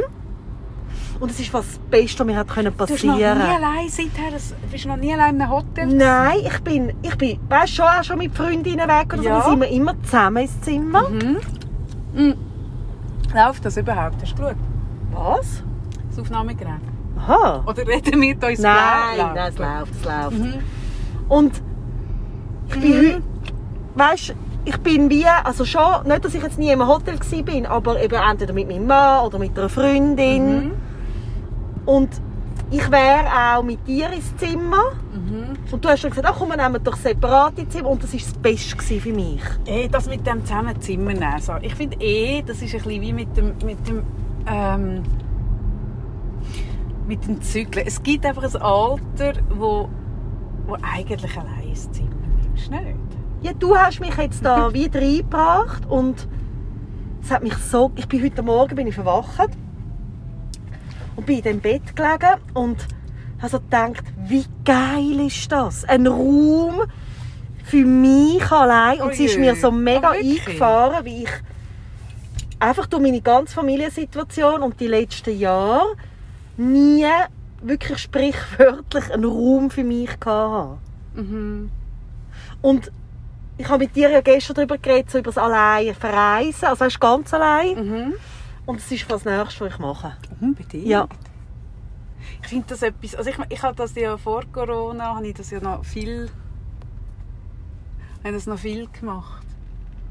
Und 1.19 1.31
es 1.31 1.39
ist 1.39 1.49
fast 1.49 1.67
das 1.71 1.79
Beste, 1.89 2.19
was 2.19 2.27
mir 2.27 2.37
hat 2.37 2.47
können 2.47 2.73
Du 2.77 2.85
bist 2.85 3.03
noch 3.03 3.15
nie 3.17 3.21
passieren. 3.23 3.41
allein 3.41 3.89
seither. 3.89 4.31
das- 4.31 4.49
Du 4.51 4.67
bist 4.71 4.85
noch 4.85 4.95
nie 4.95 5.13
allein 5.13 5.35
in 5.35 5.41
einem 5.41 5.51
Hotel. 5.51 5.87
Nein, 5.87 6.37
ich 6.45 6.59
bin, 6.61 6.93
ich 7.01 7.17
bin, 7.17 7.39
weißt 7.49 7.75
schon, 7.75 7.85
auch 7.85 8.03
schon 8.03 8.17
mit 8.19 8.33
Freundinnen 8.33 8.87
weg 8.87 9.13
oder 9.13 9.23
Ja. 9.23 9.41
so, 9.41 9.49
sind 9.49 9.59
wir 9.61 9.67
immer 9.69 10.01
zusammen 10.03 10.37
ins 10.43 10.61
Zimmer. 10.61 11.09
Mhm. 11.09 11.37
Mhm. 12.13 12.35
Läuft 13.35 13.65
das 13.65 13.75
überhaupt? 13.75 14.21
Hast 14.21 14.31
du 14.31 14.41
geschaut? 14.43 14.55
Was? 15.11 15.63
Das 16.09 16.19
Aufnahmegerät? 16.19 16.79
Aha. 17.19 17.63
Oder 17.67 17.87
reden 17.87 18.21
wir 18.21 18.49
ins 18.49 18.59
Nein, 18.59 19.17
nein, 19.17 19.37
es 19.49 19.57
läuft, 19.57 19.93
es 19.99 20.05
läuft. 20.05 20.37
Mhm. 20.37 20.53
Und 21.27 21.61
ich 22.69 22.79
bin 22.79 22.91
Mhm. 22.91 22.97
heute, 22.97 23.21
weißt, 23.95 24.35
ich 24.65 24.77
bin 24.79 25.09
wie, 25.09 25.25
also 25.25 25.65
schon, 25.65 26.05
nicht, 26.07 26.23
dass 26.25 26.33
ich 26.33 26.43
jetzt 26.43 26.57
nie 26.59 26.71
im 26.71 26.85
Hotel 26.87 27.17
bin, 27.43 27.65
aber 27.65 28.01
eben 28.01 28.15
entweder 28.15 28.53
mit 28.53 28.67
meinem 28.67 28.87
Mann 28.87 29.25
oder 29.25 29.39
mit 29.39 29.57
einer 29.57 29.69
Freundin. 29.69 30.65
Mhm. 30.65 30.71
Und 31.85 32.09
ich 32.71 32.91
wäre 32.91 33.25
auch 33.57 33.63
mit 33.63 33.87
dir 33.87 34.11
ins 34.11 34.35
Zimmer. 34.37 34.91
Mhm. 35.13 35.57
Und 35.71 35.83
du 35.85 35.89
hast 35.89 36.03
dann 36.03 36.11
gesagt, 36.11 36.27
ach 36.29 36.35
komm, 36.37 36.49
wir 36.49 36.57
nehmen 36.57 36.83
doch 36.83 36.95
separate 36.97 37.67
Zimmer. 37.67 37.89
Und 37.89 38.03
das 38.03 38.13
war 38.13 38.19
das 38.19 38.33
Beste 38.33 38.99
für 38.99 39.13
mich. 39.13 39.41
Eh, 39.65 39.87
das 39.87 40.07
mit 40.07 40.25
dem 40.27 40.45
zusammen 40.45 40.79
Zimmer 40.81 41.13
nehmen. 41.13 41.39
So. 41.41 41.53
Ich 41.61 41.73
finde 41.73 41.97
eh, 41.99 42.43
das 42.43 42.61
ist 42.61 42.75
ein 42.75 42.81
bisschen 42.83 43.01
wie 43.01 43.13
mit 43.13 43.35
dem, 43.35 43.53
mit 43.65 43.87
dem, 43.87 44.03
ähm, 44.47 45.01
mit 47.09 47.27
dem 47.27 47.41
Zyklen. 47.41 47.85
Es 47.87 48.01
gibt 48.01 48.23
einfach 48.25 48.43
ein 48.43 48.61
Alter, 48.61 49.33
wo, 49.49 49.89
wo 50.67 50.77
eigentlich 50.81 51.35
allein 51.37 51.67
ein 51.67 51.75
Zimmer 51.75 52.09
nimmst, 52.43 52.69
nicht? 52.71 52.83
ja, 53.41 53.51
du 53.53 53.75
hast 53.75 53.99
mich 53.99 54.15
jetzt 54.15 54.45
da 54.45 54.71
wieder 54.73 55.01
reingebracht 55.01 55.85
und 55.87 56.27
es 57.21 57.31
hat 57.31 57.41
mich 57.43 57.55
so, 57.55 57.91
ich 57.95 58.07
bin 58.07 58.23
heute 58.23 58.43
Morgen 58.43 58.75
bin 58.75 58.87
ich 58.87 58.95
verwacht 58.95 59.49
und 61.15 61.25
bin 61.25 61.37
in 61.37 61.43
dem 61.43 61.59
Bett 61.59 61.95
gelegen 61.95 62.39
und 62.53 62.77
habe 63.39 63.49
so 63.49 63.59
gedacht, 63.59 64.03
wie 64.27 64.45
geil 64.63 65.19
ist 65.25 65.51
das? 65.51 65.85
Ein 65.85 66.05
Raum 66.05 66.81
für 67.63 67.85
mich 67.85 68.51
allein 68.51 69.01
und 69.01 69.09
Oh 69.09 69.13
sie 69.13 69.25
ist 69.25 69.33
je. 69.35 69.39
mir 69.39 69.55
so 69.55 69.71
mega 69.71 70.13
wirklich? 70.13 70.41
eingefahren, 70.41 71.05
wie 71.05 71.23
ich 71.23 71.31
einfach 72.59 72.85
durch 72.85 73.01
meine 73.01 73.21
ganze 73.21 73.55
Familiensituation 73.55 74.61
und 74.61 74.79
die 74.79 74.87
letzten 74.87 75.37
Jahre 75.37 75.95
nie 76.59 77.05
wirklich 77.61 77.97
sprichwörtlich 77.99 79.11
einen 79.11 79.25
Raum 79.25 79.69
für 79.69 79.83
mich 79.83 80.11
hatte. 80.25 80.77
Mhm. 81.15 81.71
Und 82.61 82.91
ich 83.57 83.67
habe 83.67 83.85
mit 83.85 83.95
dir 83.95 84.09
ja 84.09 84.21
gestern 84.21 84.55
darüber 84.55 84.77
geredet, 84.77 85.11
so 85.11 85.17
über 85.19 85.31
das 85.31 85.37
allein 85.37 85.93
verreisen, 85.93 86.65
also 86.65 86.85
weißt, 86.85 86.99
ganz 86.99 87.33
allein. 87.33 87.75
Mhm. 87.75 88.13
Und 88.65 88.79
das 88.79 88.91
ist 88.91 89.09
das 89.09 89.25
Nächste, 89.25 89.65
was 89.65 89.73
ich 89.73 89.79
mache. 89.79 90.13
Unbedingt. 90.39 90.85
Ja. 90.85 91.07
Ich 92.41 92.47
finde 92.47 92.67
das 92.69 92.81
etwas, 92.81 93.15
also 93.15 93.29
ich, 93.29 93.37
ich 93.49 93.63
habe 93.63 93.75
das 93.75 93.95
ja 93.95 94.17
vor 94.17 94.43
Corona, 94.51 95.15
habe 95.15 95.27
ich 95.27 95.33
das 95.33 95.51
ja 95.51 95.59
noch 95.59 95.83
viel, 95.83 96.29
habe 98.23 98.33
das 98.33 98.45
noch 98.45 98.59
viel 98.59 98.87
gemacht. 98.87 99.45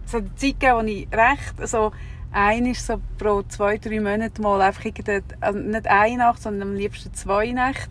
Es 0.04 0.14
hat 0.14 0.22
eine 0.22 0.34
Zeit 0.34 0.60
gegeben, 0.60 0.76
wo 0.76 0.82
ich 0.82 1.08
recht, 1.12 1.60
also 1.60 1.92
ein 2.32 2.66
ist 2.66 2.86
so 2.86 3.00
pro 3.16 3.42
zwei, 3.42 3.78
drei 3.78 4.00
Monate 4.00 4.40
mal 4.42 4.60
einfach 4.60 4.84
irgendeine, 4.84 5.22
also 5.40 5.58
nicht 5.58 5.86
eine 5.86 6.16
Nacht, 6.18 6.42
sondern 6.42 6.68
am 6.68 6.74
liebsten 6.74 7.12
zwei 7.14 7.50
Nächte 7.52 7.90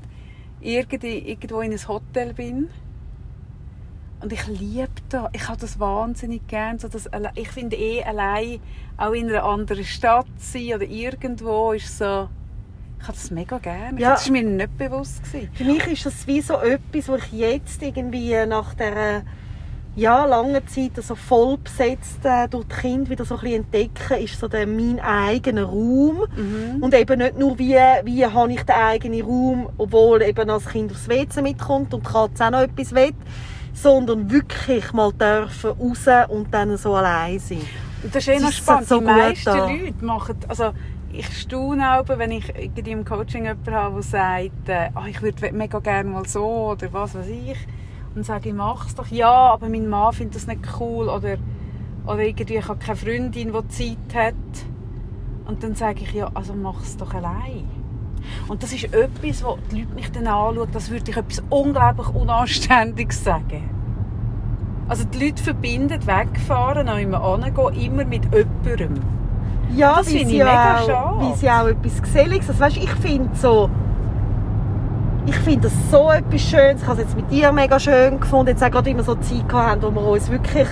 irgendwo 0.62 1.62
in 1.62 1.71
ein 1.71 1.88
Hotel 1.88 2.34
bin. 2.34 2.69
Und 4.19 4.34
ich 4.34 4.47
liebe 4.47 4.89
das. 5.10 5.30
Ich 5.34 5.47
habe 5.47 5.60
das 5.60 5.80
wahnsinnig 5.80 6.47
gern. 6.47 6.80
So 6.80 6.88
das, 6.88 7.08
ich 7.36 7.50
finde 7.50 7.76
eh 7.76 8.04
allein 8.04 8.60
auch 8.97 9.12
in 9.12 9.30
einer 9.30 9.43
anderen 9.43 9.84
Stadt 9.84 10.26
sein 10.38 10.73
oder 10.73 10.86
irgendwo 10.86 11.71
ist 11.71 11.97
so. 11.97 12.28
Ich 13.00 13.04
habe 13.04 13.13
das 13.13 13.30
mega 13.30 13.60
gern. 13.60 13.97
Ja. 14.00 14.12
Das 14.12 14.26
war 14.26 14.32
mir 14.32 14.43
nicht 14.43 14.76
bewusst. 14.76 15.23
Gewesen. 15.23 15.50
Für 15.54 15.63
mich 15.65 15.86
ist 15.86 16.06
das 16.08 16.26
wie 16.26 16.41
so 16.41 16.56
etwas, 16.56 17.08
wo 17.08 17.15
ich 17.15 17.32
jetzt 17.32 17.84
irgendwie 17.84 18.43
nach 18.47 18.73
der 18.73 19.23
ja, 19.97 20.25
langen 20.25 20.65
Zeit 20.67 20.91
so 21.03 21.15
voll 21.15 21.57
besetzt 21.57 22.23
äh, 22.23 22.47
durch 22.47 22.65
die 22.67 22.75
Kinder 22.75 23.10
wieder 23.10 23.25
so 23.25 23.36
ein 23.36 23.41
bisschen 23.41 23.63
entdecken, 23.63 24.23
ist 24.23 24.39
so 24.39 24.47
der, 24.47 24.67
mein 24.67 24.99
eigener 24.99 25.63
Raum. 25.63 26.23
Mhm. 26.36 26.83
Und 26.83 26.93
eben 26.93 27.17
nicht 27.17 27.39
nur, 27.39 27.57
wie, 27.57 27.75
wie 28.03 28.25
habe 28.25 28.53
ich 28.53 28.62
den 28.62 28.75
eigenen 28.75 29.21
Raum, 29.23 29.69
obwohl 29.79 30.21
eben 30.21 30.49
als 30.51 30.67
Kind 30.67 30.91
aufs 30.91 31.10
WC 31.10 31.41
mitkommt 31.41 31.95
und 31.95 32.05
die 32.05 32.12
Katze 32.12 32.45
auch 32.45 32.51
noch 32.51 32.62
etwas 32.62 32.93
will, 32.93 33.13
sondern 33.73 34.29
wirklich 34.29 34.93
mal 34.93 35.12
dürfen 35.13 35.71
raus 35.71 36.29
und 36.29 36.53
dann 36.53 36.77
so 36.77 36.93
allein 36.93 37.39
sein. 37.39 37.62
Und 38.03 38.13
das 38.13 38.27
ist 38.27 38.27
eh 38.27 38.39
noch 38.39 38.51
spannend. 38.51 38.88
so 38.88 38.99
die 38.99 39.05
meisten 39.05 39.45
da. 39.45 39.67
Leute 39.67 40.05
machen, 40.05 40.36
also 40.47 40.73
ich 41.12 41.25
staune 41.39 41.97
auch, 41.97 42.07
wenn 42.07 42.31
ich 42.31 42.49
irgendwie 42.55 42.91
im 42.91 43.03
Coaching 43.03 43.45
jemanden 43.45 43.73
habe, 43.73 43.95
der 43.95 44.03
sagt, 44.03 44.69
äh, 44.69 44.89
«Ah, 44.93 45.07
ich 45.10 45.23
würde 45.23 45.51
mega 45.53 45.79
gerne 45.79 46.07
mal 46.07 46.27
so 46.27 46.45
oder 46.45 46.93
was 46.93 47.15
weiß 47.15 47.27
ich. 47.29 47.57
Und 48.17 48.25
sage 48.25 48.49
ich, 48.49 48.56
mach's 48.56 48.95
doch. 48.95 49.06
Ja, 49.10 49.30
aber 49.30 49.69
mein 49.69 49.88
Mann 49.88 50.12
findet 50.12 50.38
das 50.38 50.47
nicht 50.47 50.62
cool 50.80 51.08
oder, 51.08 51.38
oder 52.08 52.19
irgendwie, 52.19 52.56
ich 52.56 52.67
habe 52.67 52.80
keine 52.80 52.95
Freundin, 52.95 53.53
die 53.53 53.67
Zeit 53.67 54.15
hat. 54.15 54.34
Und 55.45 55.62
dann 55.62 55.75
sage 55.75 55.99
ich, 56.01 56.13
ja, 56.13 56.27
also 56.34 56.56
mach's 56.56 56.97
doch 56.97 57.13
allein. 57.13 57.69
Und 58.47 58.63
das 58.63 58.73
ist 58.73 58.86
etwas, 58.86 59.43
wo 59.43 59.60
die 59.71 59.82
Leute 59.82 59.93
mich 59.93 60.12
dann 60.12 60.25
anschauen, 60.25 60.67
das 60.71 60.89
würde 60.89 61.12
ich 61.12 61.15
etwas 61.15 61.43
unglaublich 61.51 62.08
Unanständiges 62.10 63.23
sagen. 63.23 63.69
Also 64.88 65.03
die 65.03 65.25
Leute 65.25 65.43
verbinden 65.43 66.08
wegfahren, 66.08 66.88
noch 66.88 66.97
immer 66.97 67.38
hingehen, 67.38 67.86
immer 67.86 68.03
mit 68.03 68.23
jemandem. 68.34 68.99
Ja, 69.75 69.97
Das 69.97 70.08
wie 70.08 70.17
finde 70.17 70.30
sie 70.30 70.38
ich 70.38 70.43
mega 70.43 70.80
auch, 70.80 70.88
schade. 70.88 71.19
Wie 71.19 71.36
sie 71.36 71.49
auch 71.51 71.67
etwas 71.67 72.01
Geselliges. 72.01 72.49
Also, 72.49 72.62
weißt, 72.62 72.77
ich 72.77 72.93
finde 72.95 73.30
so, 73.36 73.69
ich 75.27 75.35
finde 75.39 75.69
das 75.69 75.73
so 75.91 76.09
etwas 76.09 76.41
Schönes. 76.41 76.81
Ich 76.81 76.87
habe 76.87 77.01
es 77.01 77.07
jetzt 77.07 77.15
mit 77.15 77.29
dir 77.29 77.51
mega 77.51 77.79
schön 77.79 78.19
gefunden. 78.19 78.47
Jetzt 78.47 78.63
auch 78.63 78.71
gerade 78.71 78.89
immer 78.89 79.03
so 79.03 79.15
Zeit 79.15 79.51
haben, 79.51 79.81
wo 79.81 79.91
wir 79.91 80.07
uns 80.07 80.31
wirklich 80.31 80.67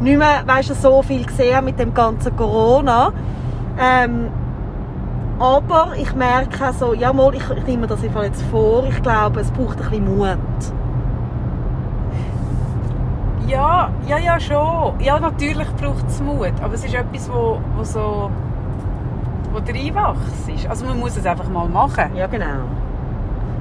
nicht 0.00 0.18
mehr, 0.18 0.42
weißt, 0.46 0.74
so 0.80 1.02
viel 1.02 1.24
gesehen 1.24 1.54
haben 1.54 1.66
mit 1.66 1.78
dem 1.78 1.92
ganzen 1.92 2.34
Corona. 2.34 3.12
Ähm, 3.78 4.28
aber 5.38 5.92
ich 5.96 6.14
merke 6.14 6.68
auch 6.68 6.72
so, 6.72 6.94
ja 6.94 7.12
mal, 7.12 7.34
ich, 7.34 7.42
ich 7.50 7.66
nehme 7.66 7.82
mir 7.82 7.86
das 7.86 8.02
einfach 8.02 8.24
jetzt 8.24 8.42
vor. 8.50 8.84
Ich 8.88 9.02
glaube, 9.02 9.40
es 9.40 9.50
braucht 9.50 9.78
ein 9.80 9.90
bisschen 9.90 10.16
Mut. 10.16 10.38
Ja, 13.46 13.90
ja, 14.06 14.18
ja, 14.18 14.40
schon. 14.40 15.00
Ja, 15.00 15.20
natürlich 15.20 15.68
braucht 15.80 16.06
es 16.08 16.20
Mut. 16.20 16.52
Aber 16.62 16.74
es 16.74 16.84
ist 16.84 16.94
etwas, 16.94 17.30
wo, 17.30 17.60
wo 17.76 17.84
so 17.84 18.30
wo 19.52 19.58
reinwächst. 19.58 20.68
Also 20.68 20.86
man 20.86 20.98
muss 20.98 21.16
es 21.16 21.26
einfach 21.26 21.48
mal 21.48 21.68
machen. 21.68 22.16
Ja, 22.16 22.26
genau. 22.26 22.64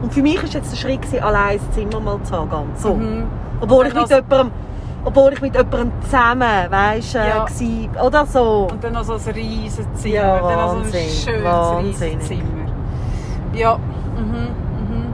Und 0.01 0.13
für 0.13 0.21
mich 0.21 0.41
ist 0.43 0.53
jetzt 0.53 0.71
der 0.71 0.77
Schritt, 0.77 1.01
gewesen, 1.01 1.23
allein 1.23 1.57
das 1.57 1.71
Zimmer 1.75 1.99
mal 1.99 2.21
zu 2.23 2.33
haben. 2.35 2.69
So. 2.75 2.93
Mhm. 2.95 3.23
Obwohl 3.61 3.87
ich 3.87 3.93
mit 3.93 4.09
jemandem, 4.09 4.51
obwohl 5.03 5.33
ich 5.33 5.41
mit 5.41 5.55
jemandem 5.55 5.91
zusammen, 6.01 6.41
weißt, 6.69 7.15
äh, 7.15 7.27
Ja. 7.29 7.45
gsi- 7.45 7.89
oder 8.05 8.25
so. 8.25 8.67
Und 8.71 8.83
dann 8.83 8.93
noch 8.93 9.03
so 9.03 9.13
ein 9.13 9.33
riesen 9.35 9.85
Zimmer. 9.95 10.13
Ja, 10.15 10.39
dann 10.39 10.55
noch 10.59 10.69
so 10.69 10.75
ein 10.77 10.83
Wahnsinn, 10.83 11.09
schönes 11.09 11.43
wahnsinnig. 11.43 12.15
riesen 12.15 12.21
Zimmer. 12.21 12.71
Ja. 13.53 13.77
Mhm. 13.77 14.23
Mhm. 14.33 15.05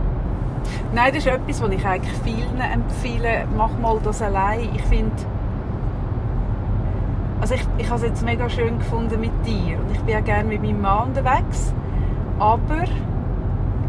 Nein, 0.94 1.14
das 1.14 1.26
ist 1.26 1.28
etwas, 1.28 1.62
was 1.62 1.70
ich 1.72 1.86
eigentlich 1.86 2.18
vielen 2.24 2.60
empfehle. 2.62 3.46
Mach 3.58 3.72
mal 3.82 3.98
das 4.04 4.22
allein. 4.22 4.68
Ich 4.76 4.82
finde, 4.84 5.12
also 7.40 7.56
ich, 7.56 7.66
ich 7.78 7.88
habe 7.90 7.98
es 8.02 8.04
jetzt 8.08 8.24
mega 8.26 8.50
schön 8.50 8.78
gefunden 8.80 9.20
mit 9.20 9.32
dir 9.46 9.78
und 9.80 9.92
ich 9.92 10.00
bin 10.02 10.18
auch 10.18 10.24
gerne 10.24 10.48
mit 10.48 10.62
meinem 10.62 10.82
Mann 10.82 11.08
unterwegs. 11.10 11.74
Aber 12.40 12.84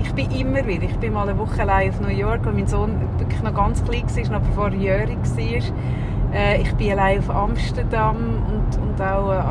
ich 0.04 0.12
bin 0.12 0.30
immer 0.30 0.66
wieder, 0.66 0.84
ich 0.84 0.96
bin 0.98 1.14
mal 1.14 1.28
eine 1.28 1.38
Woche 1.38 1.62
allein 1.62 1.90
auf 1.90 2.00
New 2.00 2.08
York, 2.08 2.44
weil 2.44 2.52
mein 2.52 2.66
Sohn 2.66 3.00
wirklich 3.18 3.42
noch 3.42 3.54
ganz 3.54 3.82
klein 3.84 4.04
war, 4.04 4.38
noch 4.38 4.46
bevor 4.46 4.66
er 4.66 4.74
jährig 4.74 5.18
war. 5.18 6.34
Äh, 6.34 6.62
ich 6.62 6.72
bin 6.74 6.92
allein 6.92 7.18
auf 7.20 7.30
Amsterdam 7.30 8.16
und, 8.16 8.82
und 8.82 9.00
auch 9.00 9.32
äh, 9.32 9.42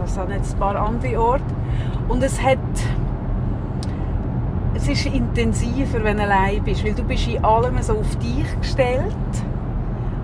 was 0.00 0.18
auch 0.18 0.28
nicht, 0.28 0.40
ein 0.40 0.58
paar 0.58 0.76
andere 0.76 1.20
Orte. 1.20 1.44
Und 2.08 2.22
es 2.22 2.40
hat 2.42 2.58
es 4.74 4.88
ist 4.88 5.06
intensiver, 5.06 6.02
wenn 6.02 6.18
du 6.18 6.24
allein 6.24 6.62
bist, 6.62 6.84
weil 6.84 6.94
du 6.94 7.04
bist 7.04 7.26
in 7.26 7.42
allem 7.42 7.80
so 7.80 7.94
auf 7.98 8.16
dich 8.16 8.60
gestellt 8.60 9.14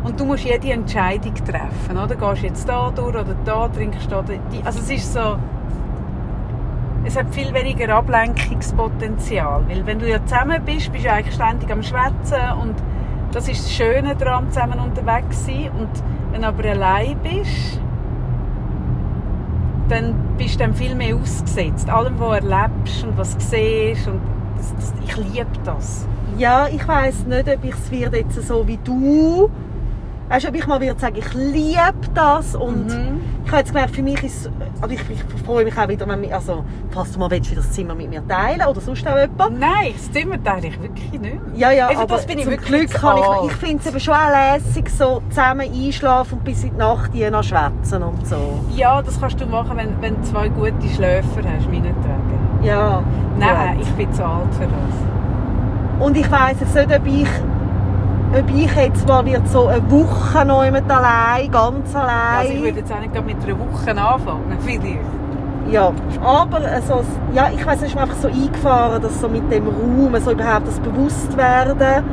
und 0.05 0.19
du 0.19 0.25
musst 0.27 0.45
jede 0.45 0.73
Entscheidung 0.73 1.35
treffen, 1.35 1.97
oder? 1.97 2.17
Gehst 2.17 2.43
jetzt 2.43 2.69
da 2.69 2.91
durch 2.91 3.09
oder 3.09 3.25
da, 3.45 3.69
trinkst 3.69 4.11
da, 4.11 4.25
also 4.65 4.81
es 4.81 4.91
ist 4.91 5.13
so, 5.13 5.37
es 7.05 7.17
hat 7.17 7.35
viel 7.35 7.53
weniger 7.55 7.95
Ablenkungspotenzial, 7.95 9.65
weil 9.69 9.87
wenn 9.87 9.99
du 9.99 10.09
ja 10.09 10.25
zusammen 10.25 10.63
bist, 10.65 10.93
bist 10.93 11.05
du 11.05 11.13
eigentlich 11.13 11.35
ständig 11.35 11.71
am 11.71 11.83
Schwätzen 11.83 12.43
und 12.61 12.75
das 13.33 13.49
ist 13.49 13.65
das 13.65 13.73
Schöne 13.73 14.15
daran, 14.17 14.51
zusammen 14.51 14.79
unterwegs 14.81 15.45
zu 15.45 15.53
sein 15.53 15.71
und 15.79 15.91
wenn 16.33 16.43
du 16.43 16.49
aber 16.49 16.69
allein 16.69 17.17
bist, 17.23 17.81
dann 19.89 20.15
bist 20.37 20.55
du 20.55 20.59
dann 20.59 20.75
viel 20.75 20.95
mehr 20.95 21.17
ausgesetzt, 21.17 21.89
allem, 21.89 22.19
was 22.19 22.41
du 22.41 22.47
erlebst 22.47 23.05
und 23.05 23.19
was 23.19 23.37
du 23.37 23.45
siehst 23.45 24.07
und 24.07 24.21
das, 24.57 24.75
das, 24.75 24.95
ich 25.05 25.17
liebe 25.17 25.47
das. 25.65 26.07
Ja, 26.37 26.69
ich 26.69 26.87
weiss 26.87 27.27
nicht, 27.27 27.49
ob 27.49 27.65
ich 27.65 27.75
es 27.75 27.91
jetzt 27.91 28.47
so 28.47 28.67
wie 28.67 28.79
du. 28.85 29.51
Weißt 30.31 30.45
du, 30.45 30.49
ob 30.49 30.55
ich 30.55 30.67
mal 30.67 30.81
würde 30.81 30.99
sagen, 31.01 31.17
ich 31.19 31.35
liebe 31.35 31.93
das 32.15 32.55
und 32.55 32.87
Mhm. 32.87 33.21
ich 33.45 33.51
habe 33.51 33.59
jetzt 33.59 33.73
gemerkt, 33.73 33.97
für 33.97 34.03
mich 34.03 34.23
ist 34.23 34.49
also 34.81 34.95
ich, 34.95 35.01
ich 35.11 35.45
freue 35.45 35.65
mich 35.65 35.77
auch 35.77 35.89
wieder, 35.89 36.07
wenn 36.09 36.21
mich, 36.21 36.33
also 36.33 36.65
falls 36.91 37.13
du 37.13 37.19
mal 37.19 37.31
willst, 37.31 37.55
das 37.57 37.71
Zimmer 37.73 37.95
mit 37.95 38.09
mir 38.09 38.27
teilen 38.27 38.63
oder 38.67 38.81
sonst 38.81 39.07
auch 39.07 39.19
jemand. 39.19 39.59
Nein, 39.59 39.93
das 39.93 40.11
Zimmer 40.13 40.43
teile 40.43 40.69
ich 40.69 40.81
wirklich 40.81 41.21
nicht. 41.21 41.37
Ja, 41.55 41.71
ja, 41.73 41.89
Einfach, 41.89 42.03
aber 42.05 42.15
das 42.15 42.27
bin 42.27 42.39
ich 42.39 42.45
zum 42.45 42.57
Glück 42.57 42.91
kann 42.91 43.19
ich, 43.19 43.51
ich 43.51 43.57
finde 43.57 43.79
es 43.81 43.87
eben 43.87 44.01
schon 44.01 44.15
auch 44.15 44.31
lässig, 44.55 44.89
so 44.89 45.21
zusammen 45.29 45.69
einschlafen 45.71 46.39
und 46.39 46.45
bis 46.45 46.63
in 46.65 46.71
die 46.71 46.77
Nacht 46.77 47.11
hier 47.13 47.31
noch 47.31 47.43
schwätzen 47.43 48.03
und 48.03 48.27
so. 48.27 48.61
Ja, 48.75 49.03
das 49.03 49.21
kannst 49.21 49.41
du 49.41 49.47
machen, 49.47 49.77
wenn, 49.77 50.01
wenn 50.01 50.15
du 50.15 50.23
zwei 50.23 50.49
gute 50.49 50.89
Schläfer 50.95 51.41
hast, 51.45 51.67
meinetwegen. 51.67 52.39
Ja. 52.63 53.03
Nein, 53.39 53.77
gut. 53.79 53.87
ich 53.87 53.93
bin 53.95 54.13
zu 54.13 54.25
alt 54.25 54.55
für 54.55 54.63
das. 54.65 56.07
Und 56.07 56.17
ich 56.17 56.31
weiss 56.31 56.57
jetzt 56.61 56.75
nicht, 56.75 56.97
ob 56.97 57.07
ich, 57.07 57.29
ob 58.33 58.51
ich 58.55 58.75
jetzt 58.77 59.09
mal 59.09 59.25
wird 59.27 59.47
so 59.49 59.67
eine 59.67 59.91
Woche 59.91 60.45
noch 60.45 60.65
jemand 60.65 60.91
allein, 60.91 61.51
ganz 61.51 61.95
allein. 61.95 62.39
Also 62.41 62.53
ich 62.53 62.63
würde 62.63 62.79
jetzt 62.79 62.93
auch 62.93 63.01
nicht 63.01 63.27
mit 63.27 63.37
einer 63.45 63.59
Woche 63.59 63.91
anfangen, 63.91 64.57
vielleicht. 64.61 64.99
Ja, 65.71 65.93
aber 66.23 66.57
also, 66.67 67.03
ja, 67.33 67.49
ich 67.55 67.65
weiss, 67.65 67.77
es 67.83 67.89
ist 67.89 67.95
mir 67.95 68.03
einfach 68.03 68.17
so 68.17 68.29
eingefahren, 68.29 69.01
dass 69.03 69.21
so 69.21 69.29
mit 69.29 69.51
dem 69.53 69.67
Raum 69.69 70.15
so 70.21 70.33
überhaupt 70.33 70.67
das 70.67 70.81
Bewusstwerden, 70.81 72.05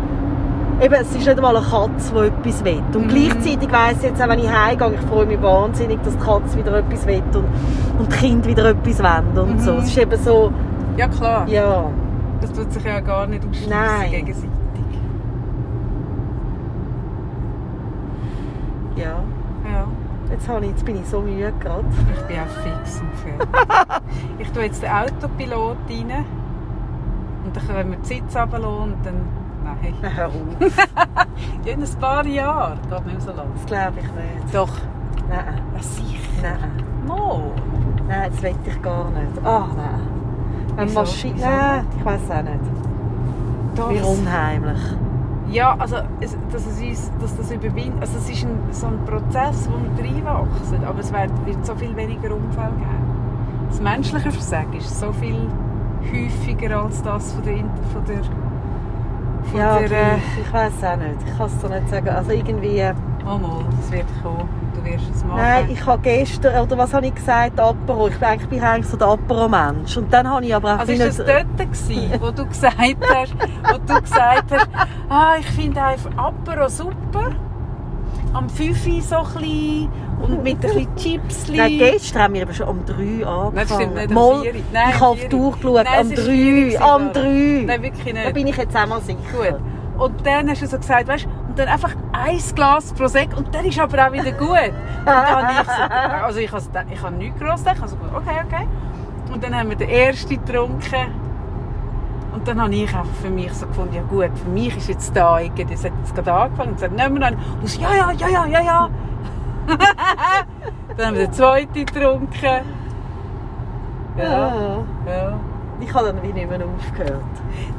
eben, 0.80 0.94
es 0.94 1.10
ist 1.10 1.16
nicht 1.16 1.30
einmal 1.30 1.56
eine 1.56 1.66
Katze, 1.66 2.14
die 2.14 2.28
etwas 2.28 2.64
will. 2.66 2.84
Und 2.94 3.06
Mhm. 3.06 3.08
gleichzeitig 3.08 3.72
weiss 3.72 3.98
ich 3.98 4.04
jetzt 4.04 4.22
auch, 4.22 4.28
wenn 4.30 4.40
ich 4.40 4.52
heimgehe, 4.52 4.94
ich 4.94 5.00
freue 5.10 5.26
mich 5.26 5.42
wahnsinnig, 5.42 5.98
dass 6.04 6.16
die 6.16 6.24
Katze 6.24 6.58
wieder 6.58 6.78
etwas 6.78 7.08
will 7.08 7.24
und, 7.34 7.46
und 8.00 8.12
die 8.14 8.16
Kinder 8.18 8.48
wieder 8.48 8.66
etwas 8.70 9.00
wollen 9.02 9.50
und 9.50 9.62
so. 9.62 9.72
Mhm. 9.72 9.78
Es 9.80 9.86
ist 9.88 9.98
eben 9.98 10.20
so, 10.24 10.52
Ja 10.96 11.08
klar, 11.08 11.48
ja, 11.48 11.86
das 12.42 12.52
tut 12.54 12.72
sich 12.72 12.84
ja 12.84 13.00
gar 13.00 13.26
nicht 13.26 13.44
ausschließen 13.44 13.70
Nein. 13.72 14.12
gegenseitig. 14.12 14.50
ja. 18.98 19.24
Jetzt, 20.48 20.56
habe 20.56 20.66
ich, 20.66 20.72
jetzt 20.72 20.86
bin 20.86 20.96
ich 21.02 21.06
so 21.08 21.20
müde 21.20 21.52
gerade. 21.60 21.84
Ich 22.16 22.22
bin 22.22 22.38
auch 22.40 22.48
fix 22.64 23.02
und 23.02 23.14
fertig. 23.16 23.50
ich 24.40 24.50
tue 24.52 24.64
jetzt 24.64 24.82
den 24.82 24.92
Autopilot 24.92 25.76
rein. 25.90 26.26
Und 27.44 27.54
dann 27.56 27.68
können 27.68 27.92
wir 27.92 27.98
die 27.98 28.06
Sitz 28.06 28.34
runterlassen 28.34 28.94
und 28.94 29.06
dann... 29.06 29.28
Nein. 29.66 29.94
Hör 30.16 30.28
auf. 30.28 30.34
Ja, 31.66 31.74
in 31.74 31.84
ein 31.84 31.90
paar 32.00 32.26
Jahren. 32.26 32.80
Geht 32.90 33.06
nicht 33.06 33.18
mehr 33.18 33.22
so 33.22 33.32
lang. 33.32 33.48
Das 33.56 33.66
glaube 33.66 33.94
ich 33.98 34.04
nicht. 34.06 34.56
Doch. 34.56 34.70
Nein, 35.28 35.62
Ja, 35.76 35.84
sicher. 35.84 36.18
nein. 36.42 36.84
Mo. 37.06 37.52
Nein, 38.08 38.32
das 38.32 38.42
will 38.42 38.56
ich 38.66 38.82
gar 38.82 39.10
nicht. 39.10 39.46
Ah, 39.46 39.68
nein. 39.76 40.02
Wenn 40.78 40.88
Wieso? 40.88 41.00
Maschine... 41.02 41.34
Wieso 41.36 41.46
Nein, 41.46 41.86
ich 41.98 42.06
weiß 42.06 42.32
auch 42.32 42.42
nicht. 42.44 42.60
Doch. 43.76 43.90
Wie 43.90 44.00
unheimlich. 44.00 44.80
Ja, 45.50 45.76
also, 45.80 45.98
es, 46.20 46.36
dass, 46.52 46.66
es 46.66 46.80
uns, 46.82 47.12
dass 47.22 47.38
das 47.38 47.52
überwindet. 47.52 48.02
Also, 48.02 48.18
es 48.18 48.30
ist 48.30 48.44
ein, 48.44 48.58
so 48.72 48.88
ein 48.88 49.00
Prozess, 49.06 49.70
wo 49.72 49.78
wir 49.78 50.06
reinwachsen. 50.06 50.84
Aber 50.86 51.00
es 51.00 51.12
wird, 51.12 51.46
wird 51.46 51.66
so 51.66 51.76
viel 51.76 51.96
weniger 51.96 52.36
Unfälle 52.36 52.72
geben. 52.78 53.68
Das 53.70 53.82
menschliche 53.82 54.32
Versagen 54.32 54.74
ist 54.74 55.00
so 55.00 55.12
viel 55.14 55.48
häufiger 56.12 56.84
als 56.84 57.02
das 57.02 57.34
von 57.34 57.44
der. 57.44 57.58
Von 57.58 58.06
der, 58.08 58.24
von 59.44 59.60
Ja, 59.60 59.80
der 59.80 59.92
äh, 59.92 60.18
ich, 60.18 60.46
ich 60.46 60.54
weiß 60.54 60.84
auch 60.84 60.98
nicht. 60.98 61.18
Ich 61.26 61.38
kann 61.38 61.48
es 61.48 61.58
dir 61.60 61.70
nicht 61.70 61.90
sagen. 61.90 62.10
Also 62.10 62.32
irgendwie... 62.32 62.84
oh 63.26 63.38
mal, 63.38 63.66
es 63.80 63.92
wird 63.92 64.06
kommen. 64.22 64.67
Du 64.88 64.94
wirst 64.94 65.16
es 65.16 65.24
machen. 65.24 65.38
Nein, 65.38 65.70
ich 65.72 65.86
habe 65.86 66.02
gestern, 66.02 66.64
oder 66.64 66.78
was 66.78 66.94
habe 66.94 67.08
ich 67.08 67.16
gesagt, 67.16 67.60
Apero. 67.60 68.08
Ich 68.08 68.18
bin 68.18 68.28
eigentlich, 68.28 68.62
eigentlich 68.62 68.88
so 68.88 68.98
der 68.98 69.08
Apero-Mensch. 69.08 69.98
Und 69.98 70.12
dann 70.14 70.30
habe 70.30 70.46
ich 70.46 70.56
aber 70.56 70.76
auch 70.76 70.80
Also 70.80 70.94
ist 70.94 71.02
das 71.02 71.18
dort 71.18 71.58
gewesen, 71.58 72.12
wo 72.22 72.32
du 72.32 72.46
gesagt 72.46 72.76
hast, 72.78 73.34
wo 73.64 73.78
du 73.78 74.02
gesagt 74.02 74.52
hast, 74.52 74.70
ah, 75.10 75.36
ich 75.40 75.48
finde 75.48 75.82
einfach 75.82 76.12
Apero 76.18 76.70
super. 76.70 77.32
Am 78.34 78.50
5 78.50 78.88
Uhr 78.88 79.02
so 79.02 79.16
ein 79.16 79.24
bisschen 79.24 79.90
und 80.22 80.44
mit 80.44 80.58
ein 80.58 80.62
bisschen 80.62 80.96
Chips. 80.96 81.48
Nein, 81.50 81.78
gestern 81.78 82.24
haben 82.24 82.34
wir 82.34 82.42
aber 82.44 82.54
schon 82.54 82.68
um 82.68 82.86
3 82.86 82.94
angefangen. 83.26 83.54
Nein, 83.54 83.68
das 83.68 83.76
stimmt 83.76 83.96
nicht, 83.96 84.10
um 84.10 84.16
Mal, 84.16 84.42
vier. 84.42 84.54
Nein, 84.74 84.90
ich 84.90 84.96
um 84.96 85.02
habe 85.02 85.12
auf 85.12 85.20
vier. 85.20 85.30
die 85.30 85.36
Uhr 85.36 85.52
geschaut, 85.52 85.84
Nein, 85.86 86.02
um 86.02 86.08
vier 86.08 86.18
3, 86.18 86.24
gewesen, 86.24 86.76
um 86.76 86.82
Sarah. 86.82 87.12
3. 87.14 87.64
Nein, 87.66 87.82
wirklich 87.84 88.14
nicht. 88.14 88.26
Da 88.26 88.32
bin 88.32 88.48
ich 88.48 88.58
jetzt 88.58 88.76
einmal 88.76 89.02
sicher. 89.02 89.18
Gut. 89.32 89.60
Und 89.98 90.26
dann 90.26 90.50
hast 90.50 90.62
du 90.62 90.68
so 90.68 90.78
gesagt, 90.78 91.08
weißt 91.08 91.28
und 91.58 91.66
dann 91.66 91.74
einfach 91.74 91.96
ein 92.14 92.38
Glas 92.54 92.94
pro 92.94 93.08
Sek 93.08 93.36
und 93.36 93.54
dann 93.54 93.66
ist 93.66 93.80
aber 93.80 94.08
auch 94.08 94.12
wieder 94.12 94.32
gut. 94.32 94.50
Und 94.50 95.06
dann 95.08 95.28
habe 95.28 95.54
ich 95.54 95.68
so, 95.68 96.26
also 96.26 96.40
ich 96.40 96.52
habe, 96.52 96.64
ich 96.94 97.02
habe 97.02 97.16
nichts 97.16 97.40
groß 97.40 97.64
gedacht, 97.64 97.82
also 97.82 97.98
okay, 98.16 98.42
okay. 98.46 98.68
Und 99.34 99.44
dann 99.44 99.56
haben 99.58 99.70
wir 99.70 99.76
den 99.76 99.90
ersten 99.90 100.30
getrunken. 100.46 101.26
Und 102.32 102.48
dann 102.48 102.62
habe 102.62 102.76
ich 102.76 102.84
einfach 102.96 103.06
für 103.24 103.32
mich 103.32 103.52
so 103.54 103.66
gefunden, 103.66 103.96
ja 103.96 104.04
gut, 104.04 104.30
für 104.38 104.50
mich 104.50 104.78
ist 104.78 104.88
jetzt 104.90 105.16
da 105.16 105.40
irgendwie, 105.40 105.66
das 105.66 105.84
hat 105.84 105.94
jetzt 106.00 106.14
gerade 106.14 106.32
angefangen 106.32 106.70
und 106.70 106.76
gesagt, 106.76 106.96
nehmen 106.96 107.16
wir 107.16 107.22
dann. 107.22 107.38
Und 107.60 107.68
so, 107.68 107.82
ja, 107.82 107.96
ja, 107.96 108.12
ja, 108.12 108.28
ja, 108.28 108.46
ja, 108.46 108.62
ja. 108.62 108.90
dann 110.96 111.08
haben 111.08 111.16
wir 111.16 111.26
den 111.26 111.34
zweiten 111.34 111.74
getrunken. 111.86 112.62
Ja, 114.16 114.24
Ja. 114.24 114.84
ja. 115.08 115.40
Ich 115.80 115.94
habe 115.94 116.08
dann 116.08 116.22
wie 116.22 116.34
nicht 116.34 116.50
mehr 116.50 116.60
aufgehört. 116.66 117.24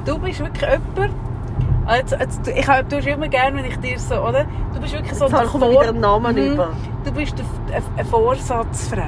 Du 0.04 0.18
bist 0.18 0.40
wirklich 0.40 0.62
jemand, 0.68 1.12
Ah, 1.12 1.27
jetzt, 1.96 2.12
jetzt, 2.18 2.46
du- 2.46 2.50
ich, 2.52 2.66
hab- 2.68 2.88
du 2.88 2.96
hast 2.96 3.06
immer 3.06 3.28
gerne, 3.28 3.56
wenn 3.56 3.64
ich 3.64 3.76
dir 3.78 3.98
so, 3.98 4.16
oder? 4.16 4.44
Du 4.74 4.80
bist 4.80 4.92
wirklich 4.94 5.14
so 5.14 5.24
Jetzt 5.26 5.34
habe 5.34 5.46
ich 5.46 5.54
wieder 5.54 5.92
Namen 5.92 6.34
Mhm. 6.36 6.52
über. 6.52 6.68
Du 7.04 7.12
bist 7.12 7.34
der, 7.38 7.44
eine, 7.96 8.04
Vorsatzfrau. 8.04 9.02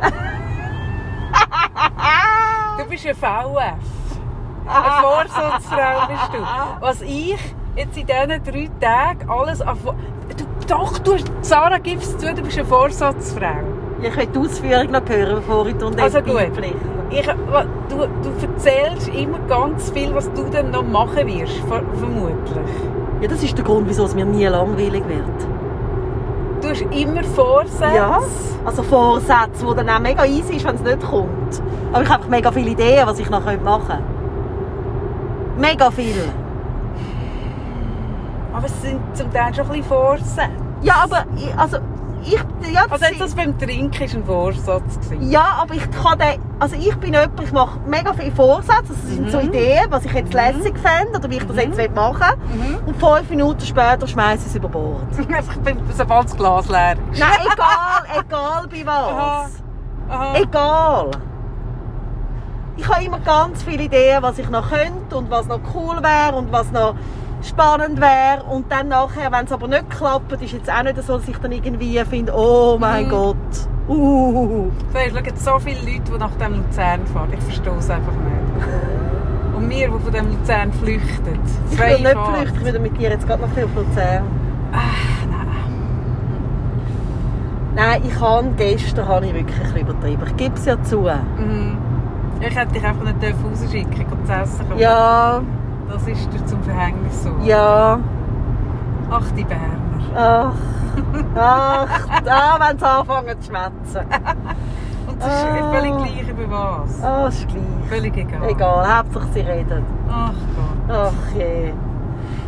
du 2.78 2.84
bist 2.88 3.06
eine 3.06 3.14
VF. 3.14 3.74
Eine 4.66 5.02
Vorsatzfrau 5.02 6.06
bist 6.08 6.28
du. 6.32 6.38
Was 6.80 7.02
ich 7.02 7.38
jetzt 7.76 7.96
in 7.96 8.06
diesen 8.06 8.42
drei 8.44 8.70
Tagen 8.80 9.30
alles... 9.30 9.60
an- 9.62 9.78
Du, 10.38 10.44
doch, 10.66 10.98
du, 11.00 11.16
Sarah, 11.42 11.76
gib 11.78 12.00
es 12.00 12.16
zu, 12.16 12.32
du 12.34 12.42
bist 12.42 12.56
eine 12.58 12.66
Vorsatzfrau. 12.66 13.60
Ich 14.06 14.14
will 14.14 14.26
die 14.26 14.38
Ausführung 14.38 14.90
noch 14.90 15.08
hören, 15.08 15.36
bevor 15.36 15.66
ich 15.66 15.76
die 15.76 16.02
Also 16.02 16.20
gut. 16.20 16.36
Ich, 17.10 17.26
du, 17.26 17.96
du 17.96 18.46
erzählst 18.46 19.08
immer 19.08 19.38
ganz 19.48 19.90
viel, 19.90 20.14
was 20.14 20.30
du 20.34 20.44
dann 20.52 20.70
noch 20.72 20.82
machen 20.82 21.26
wirst, 21.26 21.56
ver 21.68 21.82
vermutlich. 21.94 22.74
Ja, 23.22 23.28
das 23.28 23.42
ist 23.42 23.56
der 23.56 23.64
Grund, 23.64 23.88
wieso 23.88 24.04
es 24.04 24.14
mir 24.14 24.26
nie 24.26 24.44
langweilig 24.44 25.02
wird. 25.08 25.46
Du 26.60 26.68
hast 26.68 26.82
immer 26.82 27.24
Vorsätze. 27.24 27.96
Ja. 27.96 28.20
Also 28.64 28.82
Vorsätze, 28.82 29.66
die 29.66 29.74
dann 29.74 29.88
auch 29.88 30.00
mega 30.00 30.24
easy 30.26 30.56
ist, 30.56 30.66
wenn 30.66 30.74
es 30.74 30.82
nicht 30.82 31.00
kommt. 31.00 31.62
Aber 31.92 32.02
ich 32.02 32.08
habe 32.08 32.16
einfach 32.16 32.28
mega 32.28 32.52
viele 32.52 32.70
Ideen, 32.70 33.06
was 33.06 33.18
ich 33.18 33.30
noch 33.30 33.44
machen 33.44 33.58
könnte. 33.62 34.02
Mega 35.56 35.90
viel. 35.90 36.24
Aber 38.52 38.66
es 38.66 38.82
sind 38.82 39.00
zum 39.14 39.32
Teil 39.32 39.54
schon 39.54 39.64
ein 39.64 39.70
bisschen 39.70 39.84
Vorsätze. 39.84 40.42
Ja, 40.82 41.04
aber 41.04 41.24
ich, 41.36 41.58
also 41.58 41.78
ich, 42.26 42.72
ja, 42.72 42.86
Also 42.90 43.04
jetzt 43.04 43.20
das 43.20 43.34
beim 43.34 43.58
Trinken 43.58 44.00
war 44.00 44.14
ein 44.16 44.24
Vorsatz. 44.24 44.96
gewesen. 45.00 45.30
ja, 45.30 45.58
aber 45.60 45.74
ich 45.74 45.90
kann 45.90 46.18
den, 46.18 46.40
also 46.58 46.76
ich 46.76 46.94
bin 46.96 47.12
jemand, 47.12 47.40
ich 47.42 47.52
mache 47.52 47.78
mega 47.86 48.12
viele 48.14 48.32
Vorsätze, 48.32 48.88
das 48.88 49.02
sind 49.02 49.30
so 49.30 49.38
Mhm. 49.38 49.48
Ideen, 49.48 49.86
was 49.90 50.04
ich 50.04 50.12
jetzt 50.12 50.32
lässig 50.34 50.74
fände 50.78 51.18
oder 51.18 51.30
wie 51.30 51.36
ich 51.36 51.44
das 51.46 51.56
jetzt 51.56 51.76
will 51.76 51.90
machen 51.90 52.38
Mhm. 52.52 52.78
Und 52.86 52.96
fünf 52.98 53.30
Minuten 53.30 53.60
später 53.60 54.06
schmeiße 54.06 54.42
ich 54.42 54.46
es 54.46 54.54
über 54.56 54.68
Bord. 54.68 55.02
Einfach 55.32 55.56
beim- 55.58 55.78
sobald 55.96 56.24
das 56.24 56.36
Glas 56.36 56.68
leer 56.68 56.96
ist. 57.12 57.20
Nein, 57.20 57.30
egal, 57.52 58.20
egal 58.20 58.66
bei 58.68 58.90
Aha. 58.90 59.44
was. 59.44 59.62
Aha. 60.16 60.34
Egal. 60.38 61.10
Ich 62.76 62.88
habe 62.88 63.04
immer 63.04 63.20
ganz 63.20 63.62
viele 63.62 63.84
Ideen, 63.84 64.20
was 64.22 64.38
ich 64.38 64.50
noch 64.50 64.68
könnte 64.68 65.16
und 65.16 65.30
was 65.30 65.46
noch 65.46 65.60
cool 65.74 65.96
wäre 66.02 66.34
und 66.36 66.50
was 66.50 66.70
noch 66.72 66.94
spannend 67.46 68.00
wäre. 68.00 68.42
Und 68.50 68.70
dann 68.70 68.88
nachher, 68.88 69.30
wenn 69.32 69.44
es 69.46 69.52
aber 69.52 69.68
nicht 69.68 69.88
klappt, 69.90 70.32
ist 70.32 70.52
jetzt 70.52 70.70
auch 70.70 70.82
nicht 70.82 71.02
so, 71.02 71.18
dass 71.18 71.28
ich 71.28 71.36
dann 71.38 71.52
irgendwie 71.52 71.98
finde, 72.08 72.32
oh 72.34 72.76
mein 72.78 73.06
Mhm. 73.06 73.10
Gott. 73.10 73.36
Uh. 73.88 74.70
Siehst, 74.92 75.14
schau 75.14 75.24
jetzt 75.24 75.44
so 75.44 75.58
viele 75.58 75.80
Leute, 75.80 76.12
die 76.12 76.18
nach 76.18 76.34
dem 76.36 76.54
Luzern 76.56 77.06
fahren. 77.06 77.28
Ich 77.36 77.40
verstehe 77.44 77.74
es 77.78 77.90
einfach 77.90 78.12
nicht. 78.12 78.66
Und 79.56 79.68
wir, 79.70 79.88
die 79.88 79.98
von 79.98 80.12
dem 80.12 80.26
Luzern 80.30 80.72
flüchten. 80.72 81.38
Ich 81.70 81.78
will 81.78 81.98
nicht 81.98 82.12
Fahrt. 82.12 82.36
flüchten, 82.38 82.66
ich 82.66 82.72
will 82.72 82.80
mit 82.80 82.98
dir 82.98 83.10
jetzt 83.10 83.26
gerade 83.26 83.42
noch 83.42 83.48
auf 83.50 83.56
Luzern. 83.74 84.24
Ah, 84.72 84.78
nein. 85.30 85.44
Nein, 87.76 88.02
ich 88.06 88.20
habe 88.20 88.48
gestern 88.56 89.08
habe 89.08 89.26
ich 89.26 89.34
wirklich 89.34 89.60
ein 89.74 89.80
übertrieben. 89.80 90.22
Ich 90.26 90.36
gebe 90.36 90.54
es 90.54 90.64
ja 90.64 90.80
zu. 90.82 91.00
Mhm. 91.38 91.76
Ich 92.40 92.54
hätte 92.56 92.72
dich 92.72 92.84
einfach 92.84 93.04
nicht 93.04 93.16
rausschicken 93.22 93.90
dürfen, 93.94 94.26
zu 94.26 94.32
essen. 94.32 94.66
Ja, 94.78 95.40
Das 95.90 96.06
ist 96.06 96.32
dir 96.32 96.44
zum 96.46 96.62
Verhängnis 96.62 97.22
so. 97.24 97.30
ja. 97.42 97.98
Ach, 99.10 99.30
die 99.36 99.44
Berner. 99.44 99.62
Ach, 100.16 100.52
ach, 101.36 102.08
ah, 102.26 102.56
wenn 102.60 102.78
sie 102.78 102.84
anfangen 102.86 103.40
zu 103.40 103.50
schwätzen. 103.50 104.06
Und 105.06 105.20
es 105.20 105.26
ist 105.26 105.46
Ah. 105.46 105.72
völlig 105.72 105.96
gleich 105.96 106.28
über 106.28 106.82
was. 106.84 107.02
Ah, 107.04 107.26
ist 107.28 107.46
gleich. 107.48 107.62
Völlig 107.88 108.16
egal. 108.16 108.48
Egal, 108.48 108.96
Hauptsache 108.98 109.26
sie 109.34 109.40
reden. 109.40 109.84
Ach 110.10 110.32
Gott. 110.88 110.96
Ach 111.12 111.36
je. 111.36 111.72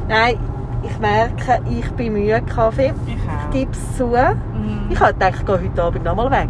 Nein, 0.09 0.37
ich 0.83 0.99
merke, 0.99 1.61
ich 1.69 1.91
bin 1.93 2.13
müde, 2.15 2.41
Kaffee. 2.43 2.95
Ich 3.07 3.15
Ich 3.17 3.51
gebe 3.51 3.73
es 3.73 3.97
zu. 3.97 4.07
Mhm. 4.07 4.87
Ich 4.89 4.99
habe 5.01 5.13
gedacht, 5.13 5.35
ich 5.39 5.47
gehe 5.47 5.61
heute 5.63 5.83
Abend 5.83 6.05
noch 6.05 6.15
mal 6.17 6.31
weg. 6.31 6.49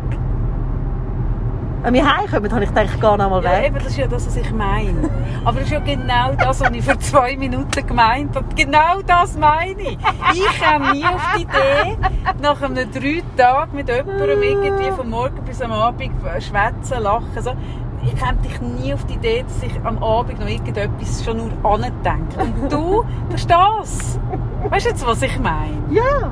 Wenn 1.83 1.95
wir 1.95 2.17
heimkommen, 2.17 2.51
habe 2.53 2.65
ich 2.65 2.69
gedacht, 2.71 2.87
ich 2.95 3.01
gehe 3.01 3.17
noch 3.19 3.31
mal 3.31 3.45
Ja, 3.45 3.51
weg. 3.53 3.67
eben, 3.67 3.75
das 3.77 3.87
ist 3.87 3.97
ja 3.99 4.07
das, 4.09 4.27
was 4.27 4.37
ich 4.37 4.51
meine. 4.53 5.09
Aber 5.45 5.53
das 5.61 5.65
ist 5.69 5.71
ja 5.73 5.79
genau 5.79 6.33
das, 6.37 6.61
was 6.61 6.71
ich 6.71 6.85
vor 6.85 6.99
zwei 6.99 7.37
Minuten 7.37 7.87
gemeint 7.87 8.35
habe. 8.35 8.47
Genau 8.57 9.01
das 9.07 9.37
meine 9.39 9.81
ich. 9.81 9.99
Ich 10.35 10.61
komme 10.63 10.93
nie 10.93 11.05
auf 11.05 11.23
die 11.37 11.43
Idee, 11.43 11.97
nach 12.43 12.61
einem 12.63 12.91
drei 12.93 13.23
Tagen 13.37 13.77
mit 13.77 13.89
jemandem 13.89 14.43
irgendwie 14.43 14.91
von 14.91 15.09
morgen 15.09 15.41
bis 15.45 15.63
am 15.63 15.71
Abend 15.73 16.11
schwätzen, 16.41 17.03
lachen. 17.03 17.41
So. 17.41 17.53
Ich 18.05 18.19
komme 18.21 18.39
dich 18.39 18.61
nie 18.61 18.93
auf 18.95 19.05
die 19.07 19.15
Idee, 19.15 19.45
dass 19.47 19.63
ich 19.63 19.75
am 19.85 20.03
Abend 20.03 20.41
noch 20.41 20.49
irgendetwas 20.49 21.25
schon 21.25 21.37
nur 21.39 21.51
andenke. 21.73 22.39
Und 22.41 22.73
du, 22.73 23.05
das 23.31 23.41
ist 23.43 23.51
das. 23.51 24.19
Weißt 24.71 24.87
du 24.87 24.91
jetzt, 24.91 25.07
was 25.07 25.23
ich 25.23 25.39
meine? 25.39 25.77
Ja. 25.91 26.31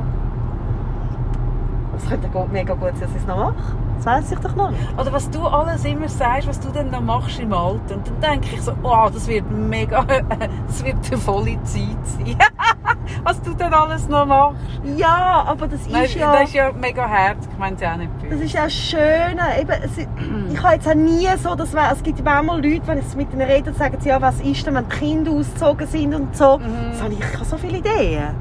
Es 1.96 2.08
könnte 2.08 2.28
mega 2.50 2.74
gut 2.74 2.90
sein, 2.96 3.00
dass 3.02 3.10
ich 3.10 3.16
es 3.16 3.26
noch 3.26 3.36
mache. 3.36 3.76
Das 4.04 4.22
weiss 4.22 4.32
ich 4.32 4.38
doch 4.38 4.54
noch 4.54 4.70
nicht. 4.70 4.82
Oder 4.98 5.12
was 5.12 5.30
du 5.30 5.46
alles 5.46 5.84
immer 5.86 6.08
sagst, 6.08 6.46
was 6.46 6.60
du 6.60 6.68
dann 6.68 6.90
noch 6.90 7.00
machst 7.00 7.38
im 7.40 7.52
Alter. 7.54 7.94
Und 7.94 8.06
dann 8.06 8.20
denke 8.20 8.48
ich 8.54 8.60
so, 8.60 8.72
oh, 8.82 9.08
das 9.12 9.26
wird 9.26 9.50
mega, 9.50 10.04
das 10.66 10.84
wird 10.84 10.96
eine 11.10 11.16
volle 11.16 11.62
Zeit 11.62 11.96
sein. 12.04 12.36
was 13.24 13.40
du 13.40 13.54
dann 13.54 13.72
alles 13.72 14.06
noch 14.08 14.26
machst. 14.26 14.58
Ja, 14.96 15.44
aber 15.46 15.68
das 15.68 15.88
Nein, 15.88 16.04
ist 16.04 16.16
ja... 16.16 16.32
Das 16.32 16.42
ist 16.44 16.54
ja 16.54 16.70
mega 16.72 17.06
herzig, 17.06 17.50
ich 17.50 17.58
meine 17.58 17.76
es 17.76 17.82
auch 17.82 17.96
nicht 17.96 18.10
Das 18.20 18.28
böse. 18.28 18.44
ist 18.44 18.52
ja 18.52 18.64
das 18.64 18.72
Schöne. 18.74 19.60
Eben, 19.60 20.52
ich 20.52 20.62
habe 20.62 20.74
jetzt 20.74 20.88
auch 20.88 20.94
nie 20.94 21.28
so, 21.42 21.54
dass 21.54 21.72
wir, 21.72 21.90
es 21.90 22.02
gibt 22.02 22.18
ja 22.18 22.24
manchmal 22.24 22.56
Leute, 22.62 22.86
wenn 22.86 22.98
ich 22.98 23.16
mit 23.16 23.32
ihnen 23.32 23.42
rede, 23.42 23.72
sagen 23.72 23.96
sie, 24.00 24.10
ja, 24.10 24.20
was 24.20 24.38
ist 24.40 24.66
denn, 24.66 24.74
wenn 24.74 24.86
die 24.88 24.96
Kinder 24.96 25.30
ausgezogen 25.30 25.86
sind 25.86 26.14
und 26.14 26.36
so. 26.36 26.58
Mhm. 26.58 26.90
Das 26.90 27.02
habe 27.02 27.12
ich, 27.14 27.20
ich 27.20 27.34
habe 27.34 27.44
so 27.44 27.56
viele 27.56 27.78
Ideen. 27.78 28.34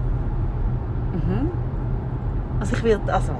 Mhm. 1.13 1.51
Also 2.59 2.75
ich 2.75 2.83
würde, 2.83 3.13
also 3.13 3.31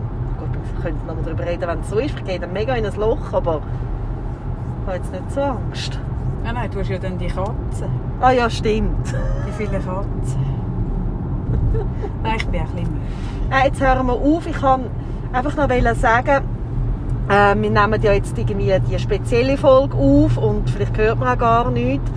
könnten 0.84 1.08
noch 1.08 1.16
darüber 1.24 1.46
reden, 1.46 1.68
wenn 1.68 1.80
es 1.80 1.90
so 1.90 1.98
ist. 1.98 2.16
Ich 2.16 2.24
gehe 2.26 2.40
dann 2.40 2.54
mega 2.54 2.76
in 2.76 2.86
ein 2.86 2.96
Loch, 2.96 3.32
aber 3.32 3.62
ich 4.82 4.88
habe 4.88 4.98
jetzt 4.98 5.12
nicht 5.12 5.32
so 5.32 5.42
Angst. 5.42 6.00
Nein, 6.44 6.56
nein, 6.56 6.70
du 6.72 6.80
hast 6.80 6.90
ja 6.90 6.98
dann 6.98 7.18
die 7.18 7.28
Katze. 7.28 7.88
Ah 8.20 8.32
ja, 8.32 8.50
stimmt. 8.50 9.08
Die 9.48 9.52
vielen 9.54 9.72
Katzen. 9.72 10.46
nein, 12.24 12.36
ich 12.38 12.48
bin 12.48 12.60
ein 12.60 12.68
bisschen 12.68 12.94
müde. 12.94 13.02
Äh, 13.50 13.68
jetzt 13.68 13.82
hören 13.82 14.06
wir 14.08 14.14
auf. 14.14 14.46
Ich 14.46 14.62
habe 14.62 14.84
einfach 15.32 15.56
noch 15.56 15.96
sagen, 15.96 16.44
äh, 17.30 17.56
wir 17.56 17.70
nehmen 17.70 18.02
ja 18.02 18.14
jetzt 18.14 18.38
irgendwie 18.38 18.74
die 18.90 19.00
spezielle 19.00 19.58
Folge 19.58 19.96
auf 19.96 20.38
und 20.38 20.70
vielleicht 20.70 20.98
hört 20.98 21.20
man 21.20 21.30
auch 21.30 21.38
gar 21.38 21.72
nichts. 21.72 22.12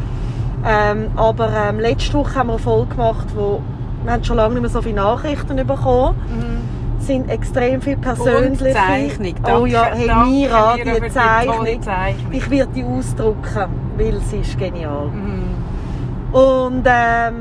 Ähm, 0.64 1.10
aber 1.14 1.50
ähm, 1.52 1.78
letzte 1.78 2.14
Woche 2.14 2.34
haben 2.34 2.48
wir 2.48 2.54
eine 2.54 2.62
Folge 2.62 2.96
gemacht, 2.96 3.28
wo 3.36 3.60
wir 4.02 4.12
haben 4.12 4.24
schon 4.24 4.36
lange 4.36 4.54
nicht 4.54 4.62
mehr 4.62 4.70
so 4.70 4.82
viele 4.82 4.96
Nachrichten 4.96 5.56
bekommen. 5.66 6.16
Mhm. 6.28 6.55
Es 7.06 7.12
sind 7.12 7.30
extrem 7.30 7.80
viele 7.80 7.94
Und 7.98 8.02
persönliche. 8.02 8.72
Zeichnung. 8.72 9.34
oh 9.44 9.46
Danke, 9.46 9.68
ja, 9.70 9.84
hey 9.94 10.06
danke 10.08 10.28
Mira, 10.28 10.74
die 10.74 10.82
die 11.00 11.08
Zeichnung. 11.08 11.82
Zeichnung. 11.82 12.32
Ich 12.32 12.50
werde 12.50 12.72
die 12.72 12.82
ausdrucken, 12.82 13.70
weil 13.96 14.20
sie 14.22 14.38
ist 14.38 14.58
genial. 14.58 15.06
Mhm. 15.06 16.34
Und 16.36 16.82
ähm, 16.84 17.34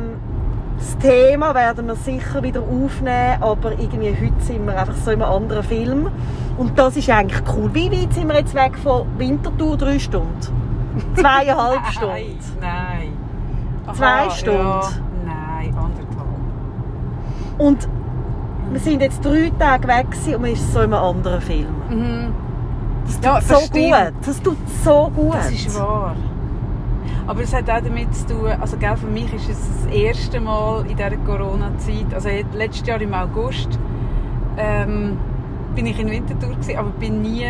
das 0.78 0.95
Thema 0.99 1.56
werden 1.56 1.88
wir 1.88 1.95
sicher 1.95 2.43
wieder 2.43 2.62
aufnehmen, 2.62 3.41
aber 3.41 3.71
irgendwie 3.71 4.10
heute 4.12 4.39
sind 4.39 4.67
wir 4.67 4.78
einfach 4.80 4.93
so 5.04 5.10
in 5.10 5.23
einem 5.23 5.32
anderen 5.34 5.63
Film. 5.63 6.10
Und 6.60 6.78
das 6.78 6.95
ist 6.97 7.10
eigentlich 7.10 7.41
cool. 7.58 7.71
Wie 7.73 7.91
weit 7.91 8.13
sind 8.13 8.28
wir 8.28 8.36
jetzt 8.38 8.54
weg 8.54 8.78
von 8.78 9.08
Winterthur? 9.17 9.78
Drei 9.78 9.97
Stunden? 9.97 10.38
Zweieinhalb 11.15 11.80
Nein, 11.82 11.91
Stunden? 11.91 12.38
nein. 12.62 13.13
Aha, 13.88 13.93
Zwei 13.95 14.30
Stunden? 14.30 14.60
Ja, 14.60 14.82
nein, 15.25 15.69
anderthalb. 15.75 16.28
Und 17.58 17.88
wir 18.75 18.81
sind 18.81 19.01
jetzt 19.01 19.23
drei 19.23 19.51
Tage 19.57 19.88
weg 19.88 20.05
und 20.35 20.41
man 20.41 20.51
ist 20.51 20.73
so 20.73 20.79
in 20.81 20.93
einem 20.93 21.01
anderen 21.03 21.39
Film. 21.39 21.67
Mhm. 21.89 22.33
Das 23.05 23.15
tut 23.15 23.23
Ja, 23.23 23.41
so 23.41 23.55
stimmt. 23.65 23.73
gut. 23.73 24.13
Das 24.25 24.41
tut 24.41 24.57
so 24.83 25.11
gut. 25.15 25.33
Das 25.35 25.51
ist 25.51 25.79
wahr. 25.79 26.13
Aber 27.25 27.41
es 27.41 27.53
hat 27.53 27.69
auch 27.69 27.81
damit 27.81 28.13
zu 28.13 28.27
tun, 28.27 28.47
also 28.59 28.75
gell, 28.77 28.97
für 28.97 29.07
mich 29.07 29.33
ist 29.33 29.49
es 29.49 29.57
das 29.85 29.93
erste 29.93 30.41
Mal 30.41 30.81
in 30.89 30.97
dieser 30.97 31.15
Corona-Zeit, 31.25 32.13
also 32.13 32.27
letztes 32.53 32.85
Jahr 32.85 32.99
im 33.01 33.13
August, 33.13 33.79
ähm, 34.57 35.17
bin 35.73 35.85
ich 35.85 35.97
in 35.99 36.09
Winterthur 36.11 36.49
gewesen, 36.49 36.77
aber 36.77 36.89
bin 36.89 37.21
nie 37.21 37.43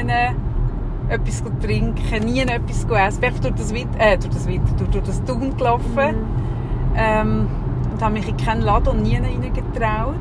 etwas 1.09 1.43
zu 1.43 1.49
trinken, 1.59 2.23
nie 2.23 2.39
etwas 2.41 2.87
zu 2.87 2.93
essen. 2.93 3.19
Bin 3.19 3.29
einfach 3.29 3.41
durch 3.41 3.55
das, 3.55 3.73
Wit 3.73 3.87
äh, 3.97 4.17
durch 4.17 4.33
das 4.33 4.47
Winterthur, 4.47 4.87
durch 4.89 5.05
das 5.05 5.23
Tun 5.23 5.57
gelaufen 5.57 5.85
Mhm. 5.95 6.95
ähm, 6.95 7.47
und 7.93 8.01
habe 8.01 8.13
mich 8.13 8.27
in 8.29 8.37
keinen 8.37 8.61
Laden 8.61 8.89
und 8.89 9.01
nie 9.03 9.17
reingetraut. 9.17 10.13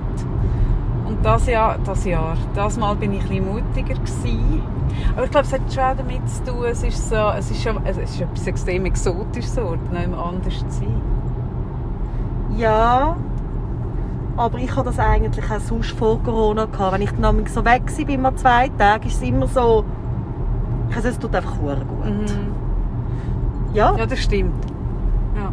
Und 1.06 1.24
das 1.24 1.46
Jahr, 1.46 1.76
das 1.84 2.04
Jahr, 2.04 2.36
das 2.54 2.78
Mal 2.78 2.96
bin 2.96 3.12
ich 3.12 3.22
ein 3.22 3.28
bisschen 3.28 3.46
mutiger 3.46 3.94
gewesen. 3.94 4.62
Aber 5.14 5.24
ich 5.24 5.30
glaube, 5.30 5.46
es 5.46 5.52
hat 5.52 5.60
schon 5.72 5.96
damit 5.98 6.28
zu 6.28 6.44
tun, 6.44 6.64
es 6.70 6.82
ist, 6.82 7.08
so, 7.10 7.16
es 7.36 7.50
ist, 7.50 7.62
schon, 7.62 7.78
es 7.84 7.96
ist 7.98 8.20
etwas 8.20 8.46
extrem 8.46 8.86
Exotisches, 8.86 9.54
so, 9.54 9.76
nicht 9.92 10.08
mehr 10.08 10.18
anders 10.18 10.58
zu 10.58 10.70
sein. 10.70 11.00
Ja, 12.56 13.16
aber 14.36 14.58
ich 14.58 14.70
hatte 14.74 14.86
das 14.86 14.98
eigentlich 14.98 15.44
auch 15.50 15.60
sonst 15.60 15.90
vor 15.92 16.20
Corona. 16.22 16.64
Gehabt. 16.66 16.92
Wenn 16.94 17.02
ich 17.02 17.10
dann 17.12 17.46
so 17.46 17.64
weg 17.64 17.82
war, 17.98 18.04
bei 18.06 18.16
mal 18.16 18.34
zwei 18.36 18.68
Tage, 18.78 19.08
ist 19.08 19.16
es 19.16 19.22
immer 19.28 19.46
so, 19.46 19.84
ich 20.88 20.96
weiß, 20.96 21.04
es 21.04 21.18
tut 21.18 21.34
einfach 21.34 21.56
gut. 21.58 21.76
Mhm. 22.04 22.54
Ja, 23.74 23.94
Ja, 23.96 24.06
das 24.06 24.20
stimmt. 24.20 24.64
Ja. 25.36 25.48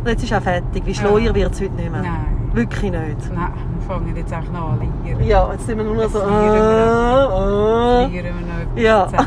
und 0.00 0.08
jetzt 0.08 0.22
ist 0.22 0.32
auch 0.32 0.40
fertig. 0.40 0.84
Wie 0.86 0.90
Ja. 0.92 0.96
schleuer 0.96 1.34
wird 1.34 1.52
es 1.52 1.60
heute 1.60 1.74
nicht 1.74 1.90
mehr. 1.90 2.02
Nein. 2.02 2.31
Wirklich 2.54 2.92
nicht. 2.92 3.34
Nein, 3.34 3.52
wir 3.74 3.86
fangen 3.86 4.16
jetzt 4.16 4.32
echt 4.32 4.52
noch 4.52 4.72
an 4.72 4.92
lieren. 5.04 5.24
Ja, 5.24 5.52
jetzt 5.52 5.66
sind 5.66 5.78
wir 5.78 5.84
nur 5.84 5.94
noch 5.94 6.10
so. 6.10 6.18
Jetzt 6.18 6.28
lieren 6.28 6.52
wir. 6.52 7.30
Äh, 7.32 8.04
äh. 8.04 8.08
Lieren 8.08 8.34
wir 8.38 8.46
noch 8.46 8.82
Ja. 8.82 9.08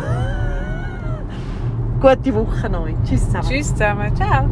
Gute 2.01 2.35
Woche 2.35 2.69
noch. 2.69 2.87
Tschüss 3.03 3.25
zusammen. 3.25 3.47
Tschüss 3.47 3.69
zusammen. 3.69 4.15
Ciao. 4.15 4.47